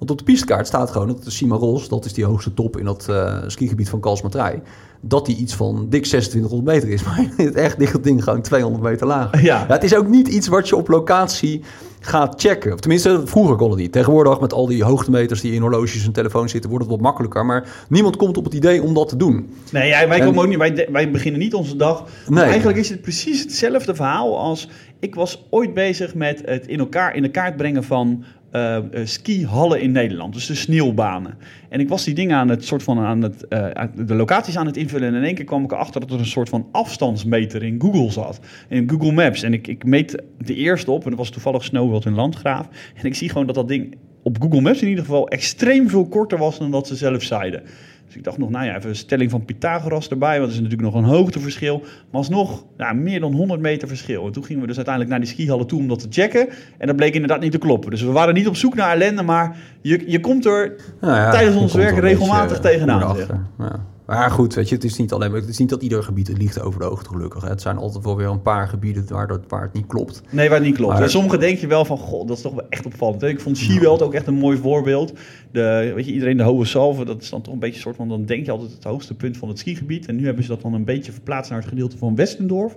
Want 0.00 0.12
op 0.12 0.18
de 0.18 0.24
pistekaart 0.24 0.66
staat 0.66 0.90
gewoon 0.90 1.06
dat 1.06 1.24
de 1.24 1.30
Cimaros, 1.30 1.88
dat 1.88 2.04
is 2.04 2.12
die 2.12 2.24
hoogste 2.24 2.54
top 2.54 2.76
in 2.78 2.84
dat 2.84 3.06
eh, 3.08 3.38
skigebied 3.46 3.88
van 3.88 4.00
Kalsmatrij, 4.00 4.62
dat 5.00 5.26
die 5.26 5.36
iets 5.36 5.54
van 5.54 5.76
dik 5.88 6.04
2600 6.04 6.64
meter 6.64 6.88
is. 6.88 7.02
Maar 7.06 7.18
in 7.36 7.44
het 7.46 7.54
echt 7.54 7.78
ligt 7.78 8.04
ding 8.04 8.24
gewoon 8.24 8.42
200 8.42 8.82
meter 8.84 9.06
laag. 9.06 9.42
Ja. 9.42 9.64
het 9.68 9.84
is 9.84 9.94
ook 9.94 10.08
niet 10.08 10.28
iets 10.28 10.48
wat 10.48 10.68
je 10.68 10.76
op 10.76 10.88
locatie 10.88 11.62
gaat 12.00 12.40
checken. 12.40 12.72
Of 12.72 12.80
tenminste, 12.80 13.22
vroeger 13.24 13.56
kon 13.56 13.70
het 13.70 13.78
niet. 13.78 13.92
Tegenwoordig 13.92 14.40
met 14.40 14.52
al 14.52 14.66
die 14.66 14.84
hoogtemeters 14.84 15.40
die 15.40 15.52
in 15.52 15.60
horloges 15.60 16.06
en 16.06 16.12
telefoons 16.12 16.50
zitten, 16.50 16.70
wordt 16.70 16.84
het 16.84 16.94
wat 16.94 17.02
makkelijker. 17.02 17.46
Maar 17.46 17.86
niemand 17.88 18.16
komt 18.16 18.36
op 18.36 18.44
het 18.44 18.54
idee 18.54 18.82
om 18.82 18.94
dat 18.94 19.08
te 19.08 19.16
doen. 19.16 19.50
Nee, 19.72 19.88
ja, 19.88 20.08
wij, 20.08 20.18
En- 20.18 20.26
komen 20.26 20.42
ook 20.42 20.48
niet, 20.48 20.58
wij, 20.58 20.88
wij 20.92 21.10
beginnen 21.10 21.40
niet 21.40 21.54
onze 21.54 21.76
dag. 21.76 22.04
Nee. 22.28 22.44
Eigenlijk 22.44 22.78
is 22.78 22.88
het 22.88 23.00
precies 23.00 23.40
hetzelfde 23.42 23.94
verhaal 23.94 24.38
als... 24.38 24.68
Ik 25.00 25.14
was 25.14 25.46
ooit 25.50 25.74
bezig 25.74 26.14
met 26.14 26.42
het 26.44 26.66
in, 26.66 26.78
elkaar, 26.78 27.16
in 27.16 27.22
de 27.22 27.30
kaart 27.30 27.56
brengen 27.56 27.84
van 27.84 28.24
eh, 28.50 28.76
eh, 28.76 28.82
skihallen 29.04 29.80
in 29.80 29.92
Nederland. 29.92 30.34
Dus 30.34 30.46
de 30.46 30.54
sneeuwbanen. 30.54 31.34
En 31.68 31.80
ik 31.80 31.88
was 31.88 32.04
die 32.04 32.14
dingen 32.14 32.36
aan 32.36 32.48
het 32.48 32.64
soort 32.64 32.82
van 32.82 32.98
aan 32.98 33.22
het, 33.22 33.48
eh, 33.48 33.82
de 33.96 34.14
locaties 34.14 34.56
aan 34.56 34.66
het 34.66 34.76
invullen. 34.76 35.08
En 35.08 35.14
in 35.14 35.24
één 35.24 35.34
keer 35.34 35.44
kwam 35.44 35.64
ik 35.64 35.72
erachter 35.72 36.00
dat 36.00 36.10
er 36.10 36.18
een 36.18 36.26
soort 36.26 36.48
van 36.48 36.68
afstandsmeter 36.72 37.62
in 37.62 37.80
Google 37.80 38.10
zat. 38.10 38.40
In 38.68 38.90
Google 38.90 39.12
Maps. 39.12 39.42
En 39.42 39.52
ik, 39.52 39.66
ik 39.66 39.84
meet 39.84 40.22
de 40.38 40.54
eerste 40.54 40.90
op. 40.90 41.04
En 41.04 41.10
dat 41.10 41.18
was 41.18 41.30
toevallig 41.30 41.64
Snowworld 41.64 42.04
in 42.04 42.14
Landgraaf. 42.14 42.68
En 42.94 43.06
ik 43.06 43.14
zie 43.14 43.28
gewoon 43.28 43.46
dat 43.46 43.54
dat 43.54 43.68
ding 43.68 43.96
op 44.22 44.40
Google 44.40 44.60
Maps 44.60 44.82
in 44.82 44.88
ieder 44.88 45.04
geval 45.04 45.28
extreem 45.28 45.88
veel 45.88 46.06
korter 46.06 46.38
was 46.38 46.58
dan 46.58 46.70
dat 46.70 46.86
ze 46.86 46.96
zelf 46.96 47.22
zeiden. 47.22 47.62
Dus 48.10 48.18
ik 48.18 48.24
dacht 48.24 48.38
nog, 48.38 48.50
nou 48.50 48.66
ja, 48.66 48.76
even 48.76 48.88
een 48.88 48.96
stelling 48.96 49.30
van 49.30 49.44
Pythagoras 49.44 50.08
erbij, 50.08 50.38
want 50.38 50.50
er 50.50 50.56
is 50.56 50.62
natuurlijk 50.62 50.92
nog 50.92 51.02
een 51.02 51.08
hoogteverschil. 51.08 51.78
Maar 51.80 51.90
alsnog, 52.10 52.64
ja, 52.76 52.92
meer 52.92 53.20
dan 53.20 53.32
100 53.32 53.60
meter 53.60 53.88
verschil. 53.88 54.26
En 54.26 54.32
toen 54.32 54.44
gingen 54.44 54.60
we 54.60 54.66
dus 54.66 54.76
uiteindelijk 54.76 55.14
naar 55.14 55.24
die 55.24 55.34
skihallen 55.34 55.66
toe 55.66 55.80
om 55.80 55.88
dat 55.88 56.00
te 56.00 56.06
checken. 56.10 56.48
En 56.78 56.86
dat 56.86 56.96
bleek 56.96 57.14
inderdaad 57.14 57.40
niet 57.40 57.52
te 57.52 57.58
kloppen. 57.58 57.90
Dus 57.90 58.02
we 58.02 58.10
waren 58.10 58.34
niet 58.34 58.48
op 58.48 58.56
zoek 58.56 58.74
naar 58.74 58.92
ellende, 58.92 59.22
maar 59.22 59.56
je, 59.80 60.02
je 60.06 60.20
komt 60.20 60.44
er 60.44 60.76
Nou 61.00 61.14
ja, 61.14 61.30
tijdens 61.30 61.56
ons 61.56 61.74
werk 61.74 61.96
er 61.96 62.02
regelmatig 62.02 62.56
eh, 62.56 62.62
tegenaan. 62.62 63.16
Ja. 63.58 63.86
Maar 64.10 64.30
goed, 64.30 64.54
weet 64.54 64.68
je, 64.68 64.74
het 64.74 64.84
is 64.84 64.96
niet 64.96 65.12
alleen 65.12 65.30
maar, 65.30 65.40
het 65.40 65.48
is 65.48 65.58
niet 65.58 65.68
dat 65.68 65.82
ieder 65.82 66.02
gebied 66.02 66.28
het 66.28 66.38
ligt 66.38 66.60
over 66.60 66.80
de 66.80 66.86
hoogte 66.86 67.08
gelukkig. 67.08 67.42
hè. 67.42 67.48
Het 67.48 67.60
zijn 67.62 67.76
altijd 67.76 68.04
wel 68.04 68.16
weer 68.16 68.26
een 68.28 68.42
paar 68.42 68.68
gebieden 68.68 69.04
waar, 69.08 69.26
dat, 69.26 69.40
waar 69.48 69.62
het 69.62 69.72
niet 69.72 69.86
klopt. 69.86 70.22
Nee, 70.30 70.48
waar 70.48 70.58
het 70.58 70.66
niet 70.66 70.76
klopt. 70.76 70.92
Maar- 70.92 71.02
En 71.02 71.10
sommige 71.10 71.36
denk 71.38 71.58
je 71.58 71.66
wel 71.66 71.84
van, 71.84 71.98
god, 71.98 72.28
dat 72.28 72.36
is 72.36 72.42
toch 72.42 72.54
wel 72.54 72.66
echt 72.68 72.86
opvallend. 72.86 73.20
hè? 73.20 73.28
Ik 73.28 73.40
vond 73.40 73.58
Skiveld 73.58 74.02
ook 74.02 74.14
echt 74.14 74.26
een 74.26 74.34
mooi 74.34 74.58
voorbeeld. 74.58 75.12
De, 75.52 75.92
weet 75.94 76.06
je, 76.06 76.12
iedereen 76.12 76.36
de 76.36 76.42
Hoge 76.42 76.64
Salve, 76.64 77.04
dat 77.04 77.22
is 77.22 77.30
dan 77.30 77.42
toch 77.42 77.52
een 77.52 77.58
beetje 77.60 77.74
een 77.76 77.80
soort 77.82 77.96
van, 77.96 78.08
dan 78.08 78.24
denk 78.24 78.44
je 78.44 78.50
altijd 78.50 78.72
het 78.72 78.84
hoogste 78.84 79.14
punt 79.14 79.36
van 79.36 79.48
het 79.48 79.58
skigebied. 79.58 80.06
En 80.06 80.16
nu 80.16 80.24
hebben 80.24 80.42
ze 80.44 80.48
dat 80.50 80.62
dan 80.62 80.74
een 80.74 80.84
beetje 80.84 81.12
verplaatst 81.12 81.50
naar 81.50 81.60
het 81.60 81.68
gedeelte 81.68 81.96
van 81.98 82.14
Westendorf. 82.14 82.74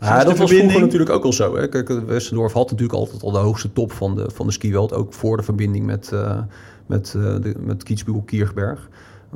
Ja, 0.00 0.24
dat 0.24 0.38
was 0.38 0.50
vroeger 0.52 0.80
natuurlijk 0.80 1.10
ook 1.10 1.24
al 1.24 1.32
zo. 1.32 1.56
Hè. 1.56 1.68
Kijk, 1.68 1.88
Westendorf 2.06 2.52
had 2.52 2.70
natuurlijk 2.70 2.98
altijd 2.98 3.22
al 3.22 3.30
de 3.30 3.38
hoogste 3.38 3.72
top 3.72 3.92
van 3.92 4.14
de, 4.14 4.30
van 4.34 4.46
de 4.46 4.52
skiweld. 4.52 4.92
Ook 4.92 5.12
voor 5.12 5.36
de 5.36 5.42
verbinding 5.42 5.86
met, 5.86 6.12
eh 6.12 6.38
met, 6.86 7.14
eh 7.16 7.22
de, 7.40 7.54
met. 7.58 7.82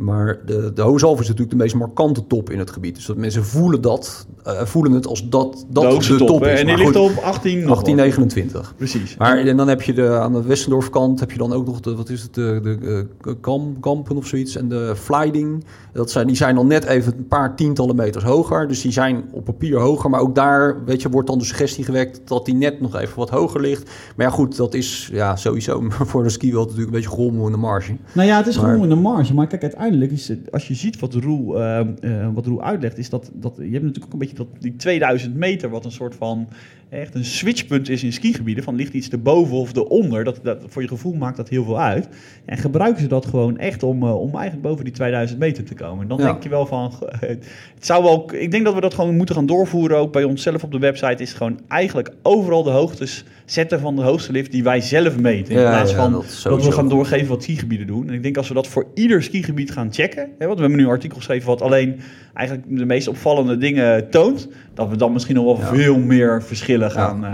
Maar 0.01 0.39
de, 0.47 0.73
de 0.75 0.93
is 0.95 1.03
natuurlijk 1.03 1.51
de 1.51 1.57
meest 1.57 1.75
markante 1.75 2.27
top 2.27 2.51
in 2.51 2.59
het 2.59 2.71
gebied. 2.71 2.95
Dus 2.95 3.07
dat 3.07 3.17
mensen 3.17 3.45
voelen, 3.45 3.81
dat, 3.81 4.27
eh, 4.45 4.65
voelen 4.65 4.93
het 4.93 5.07
als 5.07 5.29
dat, 5.29 5.67
dat 5.69 6.03
de 6.03 6.17
de 6.19 6.25
top, 6.25 6.45
is. 6.45 6.61
En 6.61 6.67
die 6.67 6.77
ligt 6.77 6.97
op 6.97 7.17
18 7.17 7.59
nog 7.59 7.77
wat. 7.77 7.85
1829. 7.85 8.75
Precies. 8.77 9.17
Maar 9.17 9.39
en 9.39 9.57
dan 9.57 9.69
heb 9.69 9.83
je 9.83 9.93
de, 9.93 10.09
aan 10.09 10.33
de 10.33 10.43
Westendorfkant 10.43 11.21
heb 11.21 11.31
je 11.31 11.39
dan 11.39 11.53
ook 11.53 11.67
nog 11.67 11.81
de, 11.81 11.97
wat 11.97 12.09
is 12.09 12.23
het, 12.23 12.35
de, 12.35 12.61
de, 12.63 13.07
eh, 13.23 13.33
Kam, 13.41 13.81
Kampen 13.81 14.17
of 14.17 14.27
zoiets. 14.27 14.57
En 14.57 14.69
de 14.69 14.93
Flyding, 14.97 15.65
dat 15.93 16.11
zijn, 16.11 16.27
die 16.27 16.37
zijn 16.37 16.55
dan 16.55 16.67
net 16.67 16.85
even 16.85 17.15
een 17.17 17.29
paar 17.29 17.57
tientallen 17.57 17.97
meters 17.97 18.25
hoger. 18.25 18.69
Dus 18.69 18.81
die 18.81 18.93
zijn 18.93 19.25
op 19.33 19.45
papier 19.45 19.79
hoger. 19.79 20.11
Maar 20.11 20.21
ook 20.21 20.35
daar, 20.35 20.85
weet 20.85 21.03
je, 21.03 21.11
wordt 21.11 21.29
dan 21.29 21.39
de 21.39 21.45
suggestie 21.45 21.85
gewekt 21.85 22.21
dat 22.25 22.45
die 22.45 22.55
net 22.55 22.81
nog 22.81 22.97
even 22.97 23.19
wat 23.19 23.31
hoger 23.31 23.61
ligt. 23.61 23.91
Maar 24.17 24.27
ja 24.27 24.33
goed, 24.33 24.57
dat 24.57 24.75
is 24.75 25.09
ja, 25.13 25.37
sowieso 25.37 25.83
voor 26.11 26.23
de 26.23 26.29
ski 26.31 26.53
wel 26.53 26.61
natuurlijk 26.63 26.87
een 26.87 26.95
beetje 26.95 27.09
grommel 27.11 27.47
in 27.47 27.53
de 27.53 27.59
marge. 27.59 27.97
Nou 28.13 28.29
ja, 28.29 28.37
het 28.37 28.47
is 28.47 28.57
Maar- 28.57 28.65
gewoon 28.65 28.83
in 28.83 28.89
de 28.89 28.95
marge. 28.95 29.35
Maar 29.35 29.47
kijk, 29.47 29.63
uiteindelijk 29.63 29.90
het, 29.99 30.53
als 30.53 30.69
je 30.69 30.75
ziet 30.75 30.99
wat 30.99 31.15
Roel, 31.15 31.61
eh, 31.61 31.81
eh, 31.81 32.35
wat 32.35 32.47
Roel 32.47 32.63
uitlegt, 32.63 32.99
is 32.99 33.11
dat, 33.11 33.31
dat 33.35 33.55
je 33.57 33.63
hebt 33.63 33.85
natuurlijk 33.85 34.05
ook 34.05 34.13
een 34.13 34.19
beetje 34.19 34.37
dat, 34.37 34.47
die 34.59 34.77
2000 34.77 35.35
meter, 35.35 35.71
wat 35.71 35.85
een 35.85 35.93
soort 35.93 36.15
van 36.15 36.49
echt 36.91 37.15
een 37.15 37.25
switchpunt 37.25 37.89
is 37.89 38.03
in 38.05 38.13
skigebieden. 38.13 38.65
Van 38.65 38.75
ligt 38.75 38.93
iets 38.93 39.09
erboven 39.09 39.57
of 39.57 39.77
eronder. 39.77 40.25
Dat, 40.25 40.41
dat, 40.43 40.63
voor 40.67 40.83
je 40.83 40.89
gevoel 40.89 41.13
maakt 41.13 41.37
dat 41.37 41.49
heel 41.49 41.65
veel 41.65 41.81
uit. 41.81 42.09
En 42.45 42.57
gebruiken 42.59 43.03
ze 43.03 43.09
dat 43.09 43.27
gewoon 43.27 43.59
echt 43.59 43.83
om, 43.83 44.03
eh, 44.03 44.21
om 44.21 44.35
eigenlijk 44.35 44.63
boven 44.63 44.85
die 44.85 44.93
2000 44.93 45.39
meter 45.39 45.65
te 45.65 45.75
komen. 45.75 46.03
En 46.03 46.09
dan 46.09 46.19
Ja. 46.19 46.25
denk 46.25 46.43
je 46.43 46.49
wel 46.49 46.67
van, 46.67 46.93
het 47.21 47.47
zou 47.79 48.03
wel, 48.03 48.31
ik 48.35 48.51
denk 48.51 48.65
dat 48.65 48.75
we 48.75 48.81
dat 48.81 48.95
gewoon 48.95 49.17
moeten 49.17 49.35
gaan 49.35 49.47
doorvoeren. 49.47 49.97
Ook 49.99 50.13
bij 50.13 50.25
onszelf 50.25 50.63
op 50.65 50.73
de 50.73 50.79
website 50.79 51.23
is 51.23 51.33
gewoon 51.33 51.61
eigenlijk 51.69 52.11
overal 52.23 52.63
de 52.63 52.71
hoogtes 52.71 53.25
zetten 53.45 53.81
van 53.81 53.97
de 53.97 54.03
hoogste 54.03 54.33
lift 54.33 54.51
die 54.51 54.63
wij 54.63 54.81
zelf 54.81 55.19
meten. 55.19 55.55
In 55.55 55.61
Ja, 55.61 55.69
plaats 55.71 55.91
ja, 55.91 55.97
van 55.97 56.13
dat 56.43 56.65
we 56.65 56.73
gaan 56.73 56.89
doorgeven 56.89 57.29
wat 57.29 57.43
skigebieden 57.43 57.87
doen. 57.87 58.09
En 58.09 58.15
ik 58.15 58.23
denk 58.23 58.37
als 58.37 58.49
we 58.49 58.55
dat 58.55 58.67
voor 58.67 58.87
ieder 58.95 59.23
skigebied 59.23 59.71
gaan 59.71 59.93
checken. 59.93 60.23
Hè, 60.39 60.47
want 60.47 60.55
we 60.59 60.61
hebben 60.61 60.79
nu 60.79 60.85
een 60.85 60.91
artikel 60.91 61.17
geschreven 61.19 61.47
wat 61.47 61.63
alleen 61.63 62.01
eigenlijk 62.41 62.79
de 62.79 62.85
meest 62.85 63.09
opvallende 63.09 63.57
dingen 63.57 64.11
toont. 64.11 64.49
Dat 64.75 64.89
we 64.89 64.97
dan 64.97 65.13
misschien 65.13 65.35
nog 65.35 65.45
wel 65.45 65.57
Ja. 65.57 65.75
veel 65.75 65.99
meer 65.99 66.43
verschillen 66.43 66.91
gaan, 66.91 67.25
eh, 67.25 67.31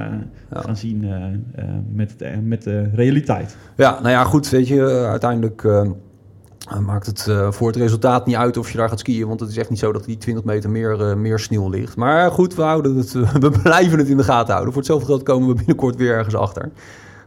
Ja. 0.53 0.61
gaan 0.61 0.77
zien 0.77 1.05
eh, 1.05 1.25
eh, 1.65 1.71
met, 1.93 2.15
met 2.43 2.63
de 2.63 2.91
realiteit. 2.95 3.57
Ja, 3.77 3.91
nou 3.91 4.09
ja, 4.09 4.25
goed, 4.25 4.49
weet 4.51 4.69
je, 4.69 5.07
uiteindelijk 5.11 5.65
maakt 6.81 7.07
het 7.07 7.29
voor 7.51 7.67
het 7.67 7.77
resultaat 7.77 8.27
niet 8.27 8.37
uit 8.37 8.57
of 8.57 8.71
je 8.71 8.79
daar 8.79 8.89
gaat 8.89 8.99
skiën. 8.99 9.27
Want 9.29 9.41
het 9.41 9.49
is 9.49 9.57
echt 9.57 9.71
niet 9.71 9.79
zo 9.79 9.93
dat 9.93 10.05
die 10.05 10.19
20 10.19 10.45
meter 10.45 10.71
meer, 10.71 11.19
meer 11.19 11.39
sneeuw 11.39 11.69
ligt. 11.69 11.97
Maar 11.97 12.31
goed, 12.31 12.55
we, 12.55 12.63
houden 12.63 12.97
het, 12.97 13.13
we 13.45 13.51
blijven 13.63 13.99
het 13.99 14.09
in 14.09 14.17
de 14.17 14.25
gaten 14.25 14.53
houden. 14.53 14.73
Voor 14.73 14.83
hetzelfde 14.83 15.07
geld 15.07 15.23
komen 15.23 15.49
we 15.49 15.55
binnenkort 15.55 15.97
weer 15.97 16.13
ergens 16.13 16.35
achter. 16.35 16.71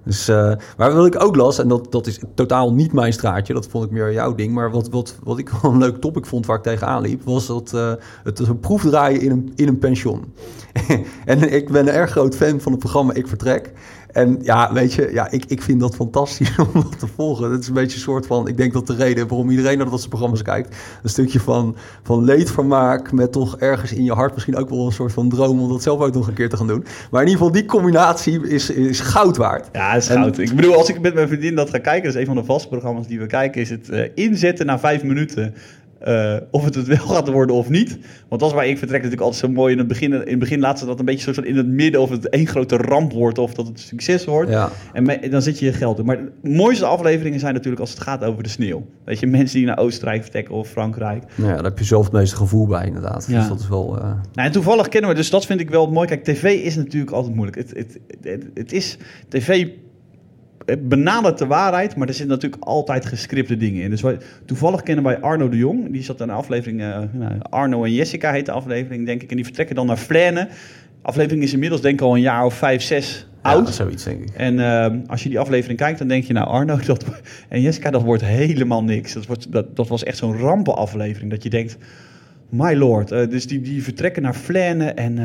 Dus, 0.09 0.27
eh, 0.27 0.51
maar 0.77 0.93
wat 0.93 1.05
ik 1.05 1.23
ook 1.23 1.35
las, 1.35 1.59
en 1.59 1.67
dat, 1.67 1.91
dat 1.91 2.07
is 2.07 2.19
totaal 2.35 2.73
niet 2.73 2.93
mijn 2.93 3.13
straatje, 3.13 3.53
dat 3.53 3.67
vond 3.67 3.85
ik 3.85 3.91
meer 3.91 4.13
jouw 4.13 4.35
ding. 4.35 4.53
Maar 4.53 4.71
wat, 4.71 4.89
wat, 4.89 5.15
wat 5.23 5.37
ik 5.37 5.49
wel 5.61 5.71
een 5.71 5.77
leuk 5.77 5.97
topic 5.97 6.25
vond 6.25 6.45
waar 6.45 6.57
ik 6.57 6.63
tegenaan 6.63 7.01
liep, 7.01 7.23
was 7.23 7.47
dat 7.47 7.73
eh, 7.73 7.93
het 8.23 8.39
een 8.39 8.59
proefdraaien 8.59 9.21
in 9.21 9.31
een, 9.31 9.51
in 9.55 9.67
een 9.67 9.79
pension. 9.79 10.33
en 11.25 11.53
ik 11.53 11.71
ben 11.71 11.87
een 11.87 11.93
erg 11.93 12.11
groot 12.11 12.35
fan 12.35 12.59
van 12.61 12.71
het 12.71 12.81
programma 12.81 13.13
Ik 13.13 13.27
Vertrek. 13.27 13.73
En 14.11 14.37
ja, 14.41 14.73
weet 14.73 14.93
je, 14.93 15.09
ja, 15.13 15.31
ik, 15.31 15.45
ik 15.47 15.61
vind 15.61 15.79
dat 15.79 15.95
fantastisch 15.95 16.57
om 16.73 16.81
dat 16.81 16.99
te 16.99 17.07
volgen. 17.07 17.51
Het 17.51 17.61
is 17.61 17.67
een 17.67 17.73
beetje 17.73 17.95
een 17.95 18.03
soort 18.03 18.25
van, 18.25 18.47
ik 18.47 18.57
denk 18.57 18.73
dat 18.73 18.87
de 18.87 18.95
reden 18.95 19.27
waarom 19.27 19.49
iedereen 19.49 19.77
naar 19.77 19.89
dat 19.89 19.97
soort 19.97 20.09
programma's 20.09 20.41
kijkt, 20.41 20.75
een 21.03 21.09
stukje 21.09 21.39
van, 21.39 21.75
van 22.03 22.23
leedvermaak 22.23 23.11
met 23.11 23.31
toch 23.31 23.57
ergens 23.57 23.93
in 23.93 24.03
je 24.03 24.13
hart 24.13 24.33
misschien 24.33 24.55
ook 24.55 24.69
wel 24.69 24.85
een 24.85 24.91
soort 24.91 25.13
van 25.13 25.29
droom 25.29 25.61
om 25.61 25.69
dat 25.69 25.83
zelf 25.83 25.99
ook 26.01 26.13
nog 26.13 26.27
een 26.27 26.33
keer 26.33 26.49
te 26.49 26.57
gaan 26.57 26.67
doen. 26.67 26.85
Maar 27.11 27.21
in 27.21 27.27
ieder 27.27 27.43
geval, 27.45 27.51
die 27.61 27.65
combinatie 27.65 28.47
is, 28.47 28.69
is 28.69 28.99
goud 28.99 29.37
waard. 29.37 29.69
Ja, 29.71 29.93
is 29.93 30.07
En- 30.07 30.21
goud. 30.21 30.37
Ik 30.37 30.55
bedoel, 30.55 30.75
als 30.75 30.89
ik 30.89 31.01
met 31.01 31.13
mijn 31.13 31.27
vriendin 31.27 31.55
dat 31.55 31.69
ga 31.69 31.77
kijken, 31.77 32.03
dat 32.03 32.13
is 32.13 32.19
een 32.19 32.25
van 32.25 32.35
de 32.35 32.43
vaste 32.43 32.67
programma's 32.67 33.07
die 33.07 33.19
we 33.19 33.25
kijken, 33.25 33.61
is 33.61 33.69
het 33.69 33.89
eh, 33.89 34.09
inzetten 34.15 34.65
na 34.65 34.79
vijf 34.79 35.03
minuten. 35.03 35.53
Eh, 35.99 36.35
of 36.51 36.63
het 36.63 36.75
het 36.75 36.87
wel 36.87 36.97
gaat 36.97 37.27
worden 37.29 37.55
of 37.55 37.69
niet. 37.69 37.97
Want 38.29 38.41
dat 38.41 38.49
is 38.49 38.55
waar 38.55 38.67
ik 38.67 38.77
vertrek 38.77 39.01
natuurlijk 39.01 39.21
altijd 39.27 39.41
zo 39.45 39.49
mooi. 39.51 39.71
In 39.71 39.77
het 39.77 39.87
begin, 39.87 40.13
in 40.13 40.29
het 40.29 40.39
begin 40.39 40.59
laat 40.59 40.79
ze 40.79 40.85
dat 40.85 40.99
een 40.99 41.05
beetje 41.05 41.21
soort 41.23 41.35
van 41.35 41.45
in 41.45 41.57
het 41.57 41.67
midden. 41.67 42.01
Of 42.01 42.09
het 42.09 42.29
één 42.29 42.47
grote 42.47 42.77
ramp 42.77 43.11
wordt 43.13 43.37
of 43.37 43.53
dat 43.53 43.67
het 43.67 43.79
succes 43.79 44.25
wordt. 44.25 44.49
Ja. 44.51 44.69
En 44.93 45.03
me- 45.03 45.29
dan 45.29 45.41
zit 45.41 45.59
je 45.59 45.65
je 45.65 45.73
geld 45.73 45.99
in. 45.99 46.05
Maar 46.05 46.17
de 46.17 46.49
mooiste 46.49 46.85
afleveringen 46.85 47.39
zijn 47.39 47.53
natuurlijk 47.53 47.81
als 47.81 47.89
het 47.89 47.99
gaat 47.99 48.23
over 48.23 48.43
de 48.43 48.49
sneeuw. 48.49 48.85
Weet 49.05 49.19
je, 49.19 49.27
mensen 49.27 49.57
die 49.57 49.65
naar 49.67 49.77
Oostenrijk 49.77 50.21
vertrekken 50.21 50.55
of 50.55 50.67
Frankrijk. 50.69 51.23
Nou 51.35 51.49
ja, 51.49 51.55
daar 51.55 51.63
heb 51.63 51.77
je 51.79 51.85
zelf 51.85 52.03
het 52.03 52.13
meeste 52.13 52.35
gevoel 52.35 52.67
bij, 52.67 52.85
inderdaad. 52.85 53.25
Ja. 53.29 53.39
Dus 53.39 53.47
dat 53.47 53.59
is 53.59 53.67
wel... 53.69 53.97
eh, 53.97 54.03
Nou, 54.03 54.47
en 54.47 54.51
toevallig 54.51 54.87
kennen 54.87 55.09
we, 55.09 55.15
dus 55.15 55.29
dat 55.29 55.45
vind 55.45 55.59
ik 55.59 55.69
wel 55.69 55.91
mooi. 55.91 56.07
Kijk, 56.07 56.23
tv 56.23 56.43
is 56.63 56.75
natuurlijk 56.75 57.11
altijd 57.11 57.35
moeilijk. 57.35 57.57
Het, 57.57 57.69
het, 57.75 57.99
het, 58.21 58.45
het 58.53 58.71
is, 58.71 58.97
tv 59.27 59.67
benadert 60.77 61.37
de 61.37 61.45
waarheid, 61.45 61.95
maar 61.95 62.07
er 62.07 62.13
zitten 62.13 62.35
natuurlijk 62.35 62.63
altijd 62.63 63.05
gescripte 63.05 63.57
dingen 63.57 63.83
in. 63.83 63.89
Dus 63.89 64.01
wij, 64.01 64.17
toevallig 64.45 64.83
kennen 64.83 65.03
wij 65.03 65.19
Arno 65.19 65.49
de 65.49 65.57
Jong. 65.57 65.91
Die 65.91 66.03
zat 66.03 66.21
in 66.21 66.29
een 66.29 66.35
aflevering, 66.35 66.81
eh, 66.81 66.99
nou, 67.11 67.33
Arno 67.49 67.83
en 67.83 67.93
Jessica 67.93 68.31
heet 68.31 68.45
de 68.45 68.51
aflevering, 68.51 69.05
denk 69.05 69.21
ik. 69.21 69.29
En 69.29 69.35
die 69.35 69.45
vertrekken 69.45 69.75
dan 69.75 69.85
naar 69.85 69.97
Flaine. 69.97 70.47
Aflevering 71.01 71.43
is 71.43 71.53
inmiddels 71.53 71.81
denk 71.81 71.99
ik 71.99 72.05
al 72.05 72.15
een 72.15 72.21
jaar 72.21 72.45
of 72.45 72.53
vijf, 72.53 72.81
zes 72.81 73.27
oud. 73.41 73.69
Zoiets 73.69 74.03
denk 74.03 74.21
ik. 74.21 74.29
En 74.35 74.53
uh, 74.53 74.87
als 75.07 75.23
je 75.23 75.29
die 75.29 75.39
aflevering 75.39 75.79
kijkt, 75.79 75.99
dan 75.99 76.07
denk 76.07 76.23
je, 76.23 76.33
nou 76.33 76.47
Arno 76.47 76.79
dat, 76.85 77.05
en 77.49 77.61
Jessica, 77.61 77.89
dat 77.89 78.01
wordt 78.01 78.25
helemaal 78.25 78.83
niks. 78.83 79.13
Dat, 79.13 79.25
wordt, 79.25 79.51
dat, 79.51 79.75
dat 79.75 79.87
was 79.87 80.03
echt 80.03 80.17
zo'n 80.17 80.37
rampenaflevering. 80.37 81.31
Dat 81.31 81.43
je 81.43 81.49
denkt, 81.49 81.77
my 82.49 82.75
lord. 82.75 83.11
Uh, 83.11 83.29
dus 83.29 83.47
die, 83.47 83.61
die 83.61 83.83
vertrekken 83.83 84.21
naar 84.21 84.33
Flaine. 84.33 84.85
En 84.85 85.11
uh, 85.11 85.23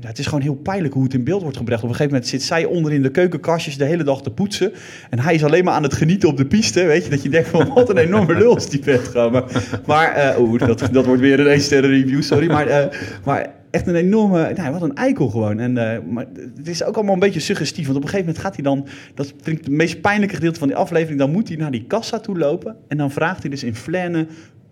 ja, 0.00 0.08
het 0.08 0.18
is 0.18 0.26
gewoon 0.26 0.40
heel 0.40 0.54
pijnlijk 0.54 0.94
hoe 0.94 1.02
het 1.02 1.14
in 1.14 1.24
beeld 1.24 1.42
wordt 1.42 1.56
gebracht. 1.56 1.82
Op 1.82 1.88
een 1.88 1.94
gegeven 1.94 2.12
moment 2.12 2.30
zit 2.30 2.42
zij 2.42 2.64
onder 2.64 2.92
in 2.92 3.02
de 3.02 3.10
keukenkastjes 3.10 3.76
de 3.76 3.84
hele 3.84 4.04
dag 4.04 4.22
te 4.22 4.30
poetsen. 4.30 4.72
En 5.10 5.18
hij 5.18 5.34
is 5.34 5.44
alleen 5.44 5.64
maar 5.64 5.74
aan 5.74 5.82
het 5.82 5.94
genieten 5.94 6.28
op 6.28 6.36
de 6.36 6.46
piste. 6.46 6.84
Weet 6.84 7.04
je, 7.04 7.10
dat 7.10 7.22
je 7.22 7.28
denkt 7.28 7.48
van 7.48 7.68
wat 7.74 7.90
een 7.90 7.96
enorme 7.96 8.34
lul 8.34 8.56
is 8.56 8.68
die 8.68 8.82
vet. 8.82 9.14
Maar, 9.14 9.44
maar 9.86 10.36
dat, 10.58 10.88
dat 10.92 11.06
wordt 11.06 11.20
weer 11.20 11.40
een 11.40 11.46
1 11.46 11.60
sterren 11.60 11.90
review, 11.90 12.22
sorry. 12.22 12.46
Maar, 12.46 12.88
maar 13.24 13.50
echt 13.70 13.86
een 13.86 13.94
enorme, 13.94 14.52
nou, 14.52 14.72
wat 14.72 14.82
een 14.82 14.94
eikel 14.94 15.28
gewoon. 15.28 15.58
En, 15.58 15.72
maar 16.12 16.26
het 16.56 16.68
is 16.68 16.84
ook 16.84 16.94
allemaal 16.94 17.14
een 17.14 17.20
beetje 17.20 17.40
suggestief. 17.40 17.86
Want 17.86 17.96
op 17.96 18.02
een 18.02 18.08
gegeven 18.08 18.26
moment 18.26 18.44
gaat 18.44 18.54
hij 18.54 18.64
dan, 18.64 18.86
dat 19.14 19.26
vind 19.42 19.58
ik 19.58 19.64
het 19.64 19.74
meest 19.74 20.00
pijnlijke 20.00 20.34
gedeelte 20.34 20.58
van 20.58 20.68
die 20.68 20.76
aflevering, 20.76 21.18
dan 21.18 21.30
moet 21.30 21.48
hij 21.48 21.56
naar 21.56 21.70
die 21.70 21.84
kassa 21.86 22.20
toe 22.20 22.38
lopen. 22.38 22.76
En 22.88 22.96
dan 22.96 23.10
vraagt 23.10 23.40
hij 23.40 23.50
dus 23.50 23.64
in 23.64 23.74
Flaine 23.74 24.26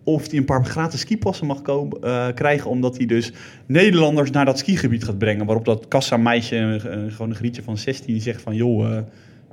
of 0.05 0.31
hij 0.31 0.39
een 0.39 0.45
paar 0.45 0.65
gratis 0.65 1.01
skipassen 1.01 1.47
mag 1.47 1.63
komen, 1.63 1.99
uh, 2.05 2.27
krijgen, 2.35 2.71
omdat 2.71 2.97
hij 2.97 3.07
dus 3.07 3.33
Nederlanders 3.67 4.31
naar 4.31 4.45
dat 4.45 4.59
skigebied 4.59 5.05
gaat 5.05 5.19
brengen. 5.19 5.47
Waarop 5.47 5.65
dat 5.65 5.89
kassameisje, 5.89 6.79
gewoon 7.09 7.31
een 7.31 7.37
grietje 7.37 7.63
van 7.63 7.79
16, 7.79 8.21
zegt 8.21 8.43
van, 8.43 8.55
joh, 8.55 8.91
uh, 8.91 8.99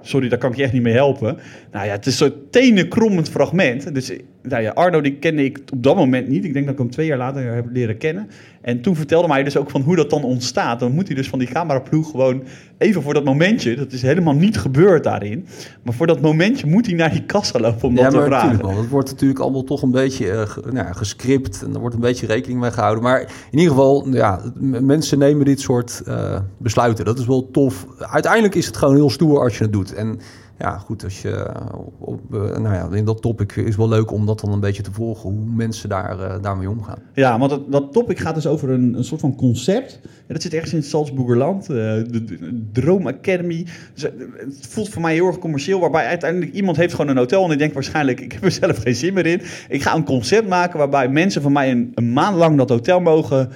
sorry, 0.01 0.29
daar 0.29 0.39
kan 0.39 0.51
ik 0.51 0.58
je 0.58 0.63
echt 0.63 0.74
niet 0.74 0.81
mee 0.81 0.93
helpen. 0.93 1.38
Nou 1.72 1.86
ja, 1.86 1.91
het 1.91 2.05
is 2.05 2.17
zo'n 2.17 2.34
tenenkrommend 2.50 3.29
fragment. 3.29 3.93
Dus 3.93 4.12
nou 4.43 4.63
ja, 4.63 4.71
Arno 4.71 5.01
die 5.01 5.15
kende 5.15 5.43
ik 5.43 5.60
op 5.74 5.83
dat 5.83 5.95
moment 5.95 6.27
niet. 6.27 6.45
Ik 6.45 6.53
denk 6.53 6.65
dat 6.65 6.74
ik 6.74 6.79
hem 6.79 6.89
twee 6.89 7.07
jaar 7.07 7.17
later 7.17 7.53
heb 7.53 7.65
leren 7.71 7.98
kennen. 7.98 8.27
En 8.62 8.81
toen 8.81 8.95
vertelde 8.95 9.27
mij 9.27 9.43
dus 9.43 9.57
ook 9.57 9.69
van 9.69 9.81
hoe 9.81 9.95
dat 9.95 10.10
dan 10.10 10.24
ontstaat. 10.24 10.79
Dan 10.79 10.91
moet 10.91 11.07
hij 11.07 11.15
dus 11.15 11.29
van 11.29 11.39
die 11.39 11.48
cameraploeg 11.48 12.12
gewoon 12.12 12.43
even 12.77 13.01
voor 13.01 13.13
dat 13.13 13.24
momentje. 13.24 13.75
Dat 13.75 13.91
is 13.91 14.01
helemaal 14.01 14.33
niet 14.33 14.57
gebeurd 14.57 15.03
daarin. 15.03 15.45
Maar 15.83 15.93
voor 15.93 16.07
dat 16.07 16.21
momentje 16.21 16.67
moet 16.67 16.86
hij 16.86 16.95
naar 16.95 17.12
die 17.12 17.24
kassa 17.24 17.60
lopen 17.60 17.88
om 17.88 17.95
ja, 17.95 18.03
dat 18.03 18.12
te 18.12 18.17
vragen. 18.17 18.48
natuurlijk 18.48 18.74
wel. 18.74 18.81
Het 18.81 18.91
wordt 18.91 19.12
natuurlijk 19.12 19.39
allemaal 19.39 19.63
toch 19.63 19.81
een 19.81 19.91
beetje 19.91 20.25
uh, 20.25 20.41
ge, 20.41 20.62
nou, 20.71 20.93
gescript. 20.93 21.63
En 21.63 21.74
er 21.74 21.79
wordt 21.79 21.95
een 21.95 22.01
beetje 22.01 22.25
rekening 22.25 22.60
mee 22.60 22.71
gehouden. 22.71 23.03
Maar 23.03 23.21
in 23.51 23.60
ieder 23.60 23.69
geval, 23.69 24.07
ja, 24.10 24.41
mensen 24.81 25.19
nemen 25.19 25.45
dit 25.45 25.60
soort 25.60 26.01
uh, 26.07 26.39
besluiten. 26.57 27.05
Dat 27.05 27.19
is 27.19 27.25
wel 27.25 27.50
tof. 27.51 27.88
Uiteindelijk 27.98 28.55
is 28.55 28.65
het 28.65 28.77
gewoon 28.77 28.95
heel 28.95 29.10
stoer 29.10 29.39
als 29.39 29.57
je 29.57 29.63
het 29.63 29.74
doet. 29.74 29.93
En 29.93 30.19
ja, 30.61 30.77
goed, 30.77 31.03
als 31.03 31.21
je 31.21 31.51
op, 31.97 32.19
nou 32.31 32.73
ja, 32.73 32.89
in 32.91 33.05
dat 33.05 33.21
topic 33.21 33.55
is 33.55 33.75
wel 33.75 33.89
leuk 33.89 34.11
om 34.11 34.25
dat 34.25 34.39
dan 34.39 34.53
een 34.53 34.59
beetje 34.59 34.83
te 34.83 34.91
volgen, 34.91 35.29
hoe 35.29 35.45
mensen 35.55 35.89
daar, 35.89 36.19
uh, 36.19 36.35
daarmee 36.41 36.69
omgaan. 36.69 36.97
Ja, 37.13 37.39
want 37.39 37.71
dat, 37.71 37.93
topic 37.93 38.19
gaat 38.19 38.35
dus 38.35 38.47
over 38.47 38.69
een, 38.69 38.93
een 38.93 39.03
soort 39.03 39.21
van 39.21 39.35
concept. 39.35 39.99
Ja, 40.03 40.33
dat 40.33 40.41
zit 40.41 40.53
ergens 40.53 40.71
in 40.71 40.77
het 40.77 40.87
Salzburgerland, 40.87 41.65
de, 41.65 42.05
de 42.09 42.67
Droom 42.71 43.07
Academy. 43.07 43.65
Dus, 43.93 44.03
het 44.37 44.67
voelt 44.69 44.89
voor 44.89 45.01
mij 45.01 45.13
heel 45.13 45.27
erg 45.27 45.39
commercieel, 45.39 45.79
waarbij 45.79 46.05
uiteindelijk 46.05 46.53
iemand 46.53 46.77
heeft 46.77 46.93
gewoon 46.93 47.11
een 47.11 47.17
hotel 47.17 47.45
en 47.45 47.51
ik 47.51 47.57
denk 47.57 47.73
waarschijnlijk, 47.73 48.19
ik 48.27 48.31
heb 48.31 48.43
er 48.43 48.51
zelf 48.51 48.77
geen 48.77 48.95
zin 48.95 49.13
meer 49.13 49.25
in. 49.25 49.41
Ik 49.69 49.81
ga 49.81 49.95
een 49.95 50.05
concept 50.05 50.47
maken 50.47 50.77
waarbij 50.77 51.09
mensen 51.09 51.41
van 51.41 51.51
mij 51.51 51.71
een 51.71 52.13
maand 52.13 52.37
lang 52.37 52.57
dat 52.57 52.69
hotel 52.69 52.99
mogen 52.99 53.49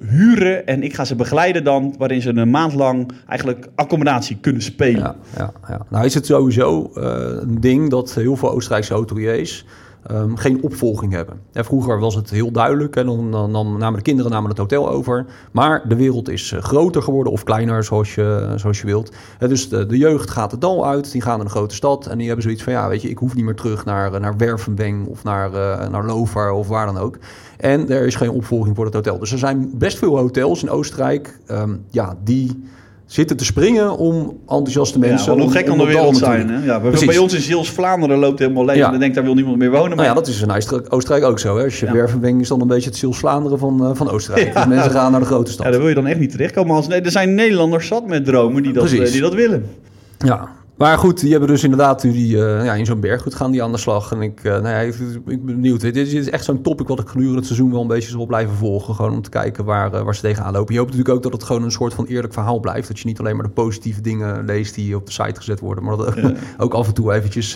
huren 0.00 0.66
en 0.66 0.82
ik 0.82 0.94
ga 0.94 1.04
ze 1.04 1.14
begeleiden 1.14 1.64
dan, 1.64 1.94
waarin 1.98 2.22
ze 2.22 2.36
een 2.36 2.50
maand 2.50 2.74
lang 2.74 3.12
eigenlijk 3.28 3.68
accommodatie 3.74 4.38
kunnen 4.40 4.62
spelen. 4.62 5.02
Ja, 5.02 5.16
ja, 5.36 5.52
ja. 5.68 5.86
Nou 5.90 6.04
is 6.04 6.14
het 6.14 6.26
sowieso 6.26 6.90
uh, 6.94 7.04
een 7.40 7.60
ding 7.60 7.90
dat 7.90 8.14
heel 8.14 8.36
veel 8.36 8.50
Oostenrijkse 8.50 8.94
hoteliers 8.94 9.64
um, 10.10 10.36
geen 10.36 10.62
opvolging 10.62 11.12
hebben. 11.12 11.40
Ja, 11.52 11.64
vroeger 11.64 11.98
was 11.98 12.14
het 12.14 12.30
heel 12.30 12.50
duidelijk, 12.50 12.94
hè, 12.94 13.04
dan, 13.04 13.30
dan, 13.30 13.78
namen 13.78 13.96
de 13.96 14.02
kinderen 14.02 14.30
namen 14.30 14.50
het 14.50 14.58
hotel 14.58 14.90
over, 14.90 15.26
maar 15.52 15.88
de 15.88 15.96
wereld 15.96 16.28
is 16.28 16.54
groter 16.58 17.02
geworden 17.02 17.32
of 17.32 17.42
kleiner 17.44 17.84
zoals 17.84 18.14
je, 18.14 18.52
zoals 18.56 18.80
je 18.80 18.86
wilt. 18.86 19.12
Dus 19.38 19.68
de, 19.68 19.86
de, 19.86 19.98
jeugd 19.98 20.30
gaat 20.30 20.50
het 20.50 20.60
dal 20.60 20.86
uit, 20.86 21.12
die 21.12 21.22
gaan 21.22 21.36
naar 21.36 21.46
een 21.46 21.52
grote 21.52 21.74
stad 21.74 22.06
en 22.06 22.18
die 22.18 22.26
hebben 22.26 22.44
zoiets 22.44 22.62
van, 22.62 22.72
ja 22.72 22.88
weet 22.88 23.02
je, 23.02 23.08
ik 23.08 23.18
hoef 23.18 23.34
niet 23.34 23.44
meer 23.44 23.54
terug 23.54 23.84
naar, 23.84 24.20
naar 24.20 24.36
Wervenbeng 24.36 25.06
of 25.06 25.24
naar, 25.24 25.52
uh, 25.52 25.88
naar 25.88 26.06
Lovar 26.06 26.50
of 26.50 26.68
waar 26.68 26.86
dan 26.86 26.98
ook. 26.98 27.18
En 27.56 27.88
er 27.88 28.06
is 28.06 28.14
geen 28.14 28.30
opvolging 28.30 28.76
voor 28.76 28.84
het 28.84 28.94
hotel. 28.94 29.18
Dus 29.18 29.32
er 29.32 29.38
zijn 29.38 29.70
best 29.74 29.98
veel 29.98 30.18
hotels 30.18 30.62
in 30.62 30.70
Oostenrijk 30.70 31.38
um, 31.50 31.84
ja, 31.90 32.16
die 32.24 32.62
zitten 33.12 33.36
te 33.36 33.44
springen 33.44 33.96
om 33.96 34.38
enthousiaste 34.40 34.98
mensen. 34.98 35.34
Ja, 35.36 35.40
hoe 35.42 35.50
gek 35.50 35.66
kan 35.66 35.78
de 35.78 35.84
wereld 35.84 36.16
zijn. 36.16 36.50
Hè? 36.50 36.64
Ja, 36.64 36.80
bij, 36.80 37.06
bij 37.06 37.18
ons 37.18 37.34
in 37.34 37.40
Zeeuws-Vlaanderen 37.40 38.18
loopt 38.18 38.38
helemaal 38.38 38.64
leeg. 38.64 38.76
Ja. 38.76 38.92
En 38.92 38.98
denkt, 38.98 39.14
daar 39.14 39.24
wil 39.24 39.34
niemand 39.34 39.58
meer 39.58 39.70
wonen. 39.70 39.88
Maar... 39.88 39.96
Nou 39.96 40.08
ja, 40.08 40.14
dat 40.14 40.26
is 40.26 40.42
in 40.42 40.50
Oostenrijk 40.90 41.24
ook 41.24 41.38
zo. 41.38 41.56
Hè? 41.56 41.64
Als 41.64 41.80
je 41.80 41.86
ja. 41.86 41.92
Wervenweng 41.92 42.40
is 42.40 42.48
dan 42.48 42.60
een 42.60 42.66
beetje 42.66 42.88
het 42.88 42.98
Zeeuws-Vlaanderen 42.98 43.58
van, 43.58 43.78
uh, 43.82 43.90
van 43.94 44.10
Oostenrijk. 44.10 44.54
Dus 44.54 44.66
mensen 44.66 44.90
gaan 44.90 45.10
naar 45.10 45.20
de 45.20 45.26
grote 45.26 45.52
stad. 45.52 45.64
Ja, 45.64 45.70
daar 45.70 45.80
wil 45.80 45.88
je 45.88 45.94
dan 45.94 46.06
echt 46.06 46.18
niet 46.18 46.30
terechtkomen. 46.30 46.76
Als, 46.76 46.88
nee, 46.88 47.00
er 47.00 47.10
zijn 47.10 47.34
Nederlanders 47.34 47.86
zat 47.86 48.06
met 48.06 48.24
dromen 48.24 48.62
die 48.62 48.72
dat, 48.72 48.92
uh, 48.92 49.12
die 49.12 49.20
dat 49.20 49.34
willen. 49.34 49.66
Ja, 50.18 50.48
maar 50.82 50.98
goed, 50.98 51.20
die 51.20 51.30
hebben 51.30 51.48
dus 51.48 51.62
inderdaad 51.62 52.00
die, 52.00 52.36
uh, 52.36 52.64
ja, 52.64 52.74
in 52.74 52.86
zo'n 52.86 53.00
berggoed 53.00 53.34
gaan 53.34 53.50
die 53.50 53.62
aan 53.62 53.72
de 53.72 53.78
slag. 53.78 54.12
En 54.12 54.22
ik, 54.22 54.44
uh, 54.44 54.52
nou 54.52 54.68
ja, 54.68 54.78
ik, 54.78 54.94
ik 54.94 55.24
ben 55.24 55.44
benieuwd. 55.44 55.80
Dit 55.80 55.96
is, 55.96 56.10
dit 56.10 56.20
is 56.20 56.30
echt 56.30 56.44
zo'n 56.44 56.62
topic 56.62 56.88
wat 56.88 57.00
ik 57.00 57.08
gedurende 57.08 57.36
het 57.36 57.46
seizoen 57.46 57.70
wel 57.70 57.80
een 57.80 57.86
beetje 57.86 58.10
zal 58.10 58.26
blijven 58.26 58.54
volgen. 58.54 58.94
Gewoon 58.94 59.12
om 59.12 59.22
te 59.22 59.30
kijken 59.30 59.64
waar, 59.64 59.94
uh, 59.94 60.02
waar 60.02 60.14
ze 60.14 60.20
tegenaan 60.20 60.52
lopen. 60.52 60.74
Je 60.74 60.80
hoopt 60.80 60.90
natuurlijk 60.90 61.16
ook 61.16 61.22
dat 61.22 61.32
het 61.32 61.42
gewoon 61.42 61.62
een 61.62 61.70
soort 61.70 61.94
van 61.94 62.06
eerlijk 62.06 62.32
verhaal 62.32 62.60
blijft. 62.60 62.88
Dat 62.88 62.98
je 62.98 63.06
niet 63.06 63.18
alleen 63.18 63.36
maar 63.36 63.44
de 63.44 63.50
positieve 63.50 64.00
dingen 64.00 64.44
leest 64.44 64.74
die 64.74 64.96
op 64.96 65.06
de 65.06 65.12
site 65.12 65.34
gezet 65.34 65.60
worden. 65.60 65.84
Maar 65.84 65.96
dat 65.96 66.14
ja. 66.14 66.32
ook 66.64 66.74
af 66.74 66.86
en 66.86 66.94
toe 66.94 67.12
eventjes... 67.12 67.54